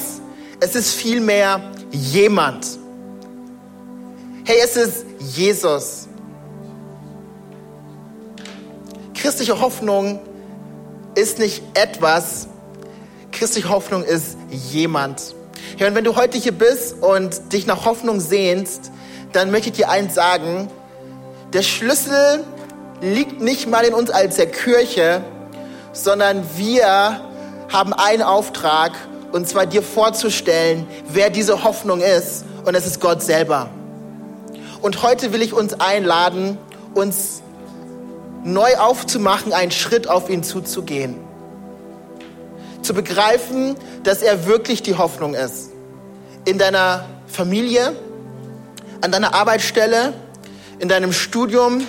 es 0.60 0.76
ist 0.76 0.93
vielmehr 0.93 1.62
jemand. 1.89 2.67
Hey, 4.45 4.58
es 4.63 4.78
ist 4.78 5.06
Jesus. 5.19 6.08
Christliche 9.21 9.62
Hoffnung 9.62 10.19
ist 11.13 11.38
nicht 11.38 11.62
etwas, 11.75 12.47
christliche 13.31 13.69
Hoffnung 13.69 14.03
ist 14.03 14.36
jemand. 14.49 15.36
Ja, 15.77 15.86
und 15.86 15.93
wenn 15.93 16.03
du 16.03 16.15
heute 16.15 16.39
hier 16.39 16.53
bist 16.53 16.95
und 17.03 17.53
dich 17.53 17.67
nach 17.67 17.86
Hoffnung 17.86 18.19
sehnst, 18.19 18.91
dann 19.31 19.51
möchte 19.51 19.69
ich 19.69 19.75
dir 19.75 19.89
eins 19.89 20.15
sagen, 20.15 20.71
der 21.53 21.62
Schlüssel 21.62 22.43
liegt 22.99 23.41
nicht 23.41 23.69
mal 23.69 23.86
in 23.86 23.93
uns 23.93 24.10
als 24.10 24.38
der 24.38 24.47
Kirche, 24.47 25.23
sondern 25.93 26.43
wir 26.57 27.21
haben 27.71 27.93
einen 27.93 28.23
Auftrag, 28.23 28.93
und 29.34 29.47
zwar 29.47 29.67
dir 29.67 29.84
vorzustellen, 29.84 30.88
wer 31.10 31.29
diese 31.29 31.63
Hoffnung 31.63 32.01
ist, 32.01 32.43
und 32.65 32.73
es 32.73 32.88
ist 32.88 32.99
Gott 32.99 33.21
selber. 33.21 33.69
Und 34.81 35.03
heute 35.03 35.31
will 35.31 35.43
ich 35.43 35.53
uns 35.53 35.79
einladen, 35.79 36.57
uns 36.95 37.43
neu 38.43 38.75
aufzumachen, 38.77 39.54
einen 39.54 39.71
Schritt 39.71 40.08
auf 40.08 40.30
ihn 40.30 40.43
zuzugehen. 40.43 41.15
Zu 42.82 42.93
begreifen, 42.93 43.75
dass 44.04 44.21
er 44.21 44.45
wirklich 44.45 44.82
die 44.82 44.95
Hoffnung 44.95 45.34
ist. 45.34 45.69
In 46.45 46.58
deiner 46.58 47.06
Familie, 47.27 47.95
an 49.01 49.12
deiner 49.12 49.34
Arbeitsstelle, 49.34 50.13
in 50.80 50.89
deinem 50.89 51.13
Studium, 51.13 51.86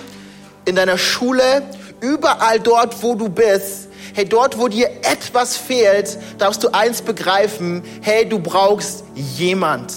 in 0.65 0.75
deiner 0.75 0.97
Schule, 0.97 1.63
überall 1.99 2.59
dort, 2.59 3.01
wo 3.01 3.15
du 3.15 3.29
bist. 3.29 3.89
Hey, 4.13 4.25
dort, 4.25 4.59
wo 4.59 4.67
dir 4.67 4.89
etwas 5.01 5.57
fehlt, 5.57 6.19
darfst 6.37 6.63
du 6.63 6.69
eins 6.69 7.01
begreifen. 7.01 7.83
Hey, 8.01 8.29
du 8.29 8.37
brauchst 8.37 9.03
jemand. 9.15 9.91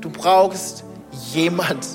Du 0.00 0.10
brauchst 0.10 0.84
jemand. 1.32 1.86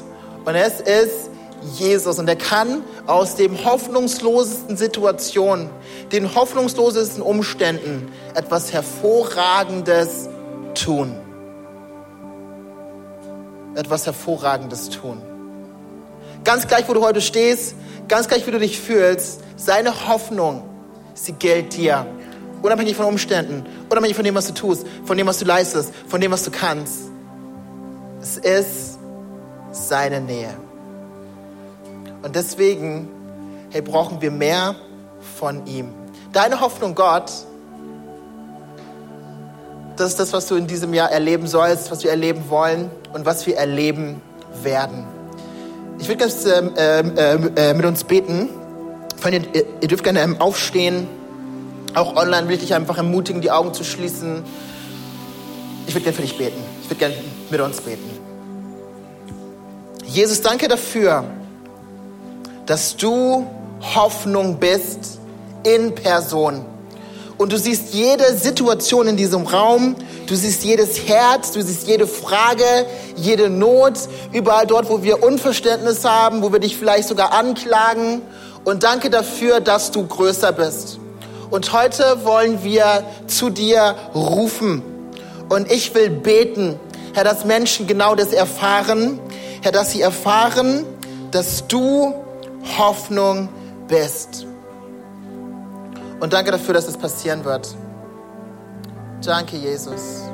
Und 0.44 0.56
es 0.56 0.82
ist 0.82 1.30
Jesus. 1.78 2.20
Und 2.20 2.28
er 2.28 2.36
kann 2.36 2.84
aus 3.08 3.36
dem 3.36 3.64
hoffnungslosesten 3.64 4.78
Situationen, 4.78 5.70
den 6.12 6.34
hoffnungslosesten 6.34 7.22
Umständen 7.22 8.12
etwas 8.34 8.74
Hervorragendes 8.74 10.30
tun. 10.74 11.16
Etwas 13.76 14.06
Hervorragendes 14.06 14.90
tun. 14.90 15.22
Ganz 16.44 16.68
gleich, 16.68 16.88
wo 16.88 16.94
du 16.94 17.02
heute 17.02 17.22
stehst, 17.22 17.76
ganz 18.08 18.28
gleich, 18.28 18.46
wie 18.48 18.52
du 18.52 18.60
dich 18.60 18.80
fühlst, 18.80 19.42
seine 19.56 20.08
Hoffnung, 20.08 20.64
sie 21.14 21.34
gilt 21.34 21.76
dir. 21.76 22.06
Unabhängig 22.62 22.96
von 22.96 23.06
Umständen, 23.06 23.66
unabhängig 23.90 24.16
von 24.16 24.26
dem, 24.26 24.34
was 24.34 24.48
du 24.48 24.54
tust, 24.54 24.88
von 25.04 25.18
dem, 25.18 25.28
was 25.28 25.40
du 25.40 25.46
leistest, 25.46 25.94
von 26.08 26.22
dem, 26.22 26.32
was 26.32 26.44
du 26.44 26.52
kannst. 26.52 27.12
Es 28.22 28.38
ist 28.38 28.98
seine 29.72 30.22
Nähe. 30.22 30.65
Und 32.26 32.36
deswegen, 32.36 33.08
hey, 33.70 33.84
brauchen 33.84 34.20
wir 34.20 34.32
mehr 34.32 34.74
von 35.38 35.68
ihm. 35.68 35.90
Deine 36.34 36.60
Hoffnung, 36.60 36.96
Gott, 36.96 37.32
das 39.96 40.10
ist 40.10 40.20
das, 40.20 40.34
was 40.34 40.48
du 40.48 40.56
in 40.56 40.66
diesem 40.66 40.96
Jahr 40.96 41.12
erleben 41.12 41.46
sollst, 41.46 41.92
was 41.92 42.04
wir 42.04 42.10
erleben 42.10 42.50
wollen 42.50 42.90
und 43.14 43.28
was 43.28 43.46
wir 43.46 43.58
erleben 43.58 44.24
werden. 44.64 45.06
Ich 46.00 46.08
würde 46.08 46.18
ganz 46.18 46.44
ähm, 46.48 46.72
ähm, 46.78 47.52
äh, 47.56 47.76
mit 47.76 47.86
uns 47.86 48.04
beten. 48.04 48.50
Ihr, 49.24 49.66
ihr, 49.82 49.88
dürft 49.88 50.04
gerne 50.04 50.22
ähm, 50.22 50.42
aufstehen. 50.42 51.08
Auch 51.94 52.16
online 52.16 52.48
will 52.48 52.56
ich 52.56 52.62
dich 52.62 52.74
einfach 52.74 52.98
ermutigen, 52.98 53.42
die 53.42 53.52
Augen 53.52 53.72
zu 53.76 53.84
schließen. 53.84 54.44
Ich 55.86 55.94
würde 55.94 56.06
gerne 56.06 56.16
für 56.16 56.24
dich 56.24 56.40
beten. 56.40 56.60
Ich 56.82 56.90
würde 56.90 57.00
gerne 57.00 57.16
mit 57.52 57.62
uns 57.62 57.82
beten. 57.82 58.10
Jesus, 60.08 60.42
danke 60.42 60.68
dafür, 60.68 61.24
dass 62.66 62.98
du 62.98 63.46
Hoffnung 63.96 64.58
bist 64.58 65.20
in 65.64 65.94
Person. 65.96 66.66
Und 67.38 67.52
du 67.52 67.58
siehst 67.58 67.94
jede 67.94 68.34
Situation 68.38 69.08
in 69.08 69.18
diesem 69.18 69.46
Raum, 69.46 69.96
du 70.28 70.36
siehst 70.36 70.64
jedes 70.64 71.08
Herz, 71.08 71.52
du 71.52 71.62
siehst 71.62 71.88
jede 71.88 72.08
Frage, 72.08 72.64
jede 73.18 73.50
Not, 73.50 73.94
überall 74.32 74.66
dort, 74.66 74.90
wo 74.90 75.04
wir 75.04 75.22
Unverständnis 75.22 76.06
haben, 76.06 76.42
wo 76.42 76.54
wir 76.54 76.60
dich 76.60 76.78
vielleicht 76.78 77.10
sogar 77.10 77.34
anklagen. 77.34 78.22
Und 78.64 78.84
danke 78.84 79.10
dafür, 79.10 79.60
dass 79.60 79.92
du 79.92 80.08
größer 80.08 80.54
bist. 80.54 80.98
Und 81.52 81.74
heute 81.74 82.24
wollen 82.24 82.64
wir 82.64 83.04
zu 83.28 83.50
dir 83.50 83.96
rufen. 84.16 84.82
Und 85.50 85.72
ich 85.72 85.94
will 85.94 86.10
beten, 86.10 86.80
Herr, 87.14 87.24
dass 87.24 87.46
Menschen 87.46 87.86
genau 87.86 88.16
das 88.16 88.34
erfahren. 88.34 89.20
Herr, 89.62 89.72
dass 89.72 89.92
sie 89.92 90.02
erfahren, 90.02 90.86
dass 91.32 91.68
du 91.68 92.14
Hoffnung 92.78 93.50
bist. 93.88 94.46
Und 96.20 96.34
danke 96.34 96.52
dafür, 96.52 96.74
dass 96.74 96.88
es 96.88 96.98
passieren 96.98 97.44
wird. 97.44 97.76
Danke, 99.24 99.58
Jesus. 99.58 100.25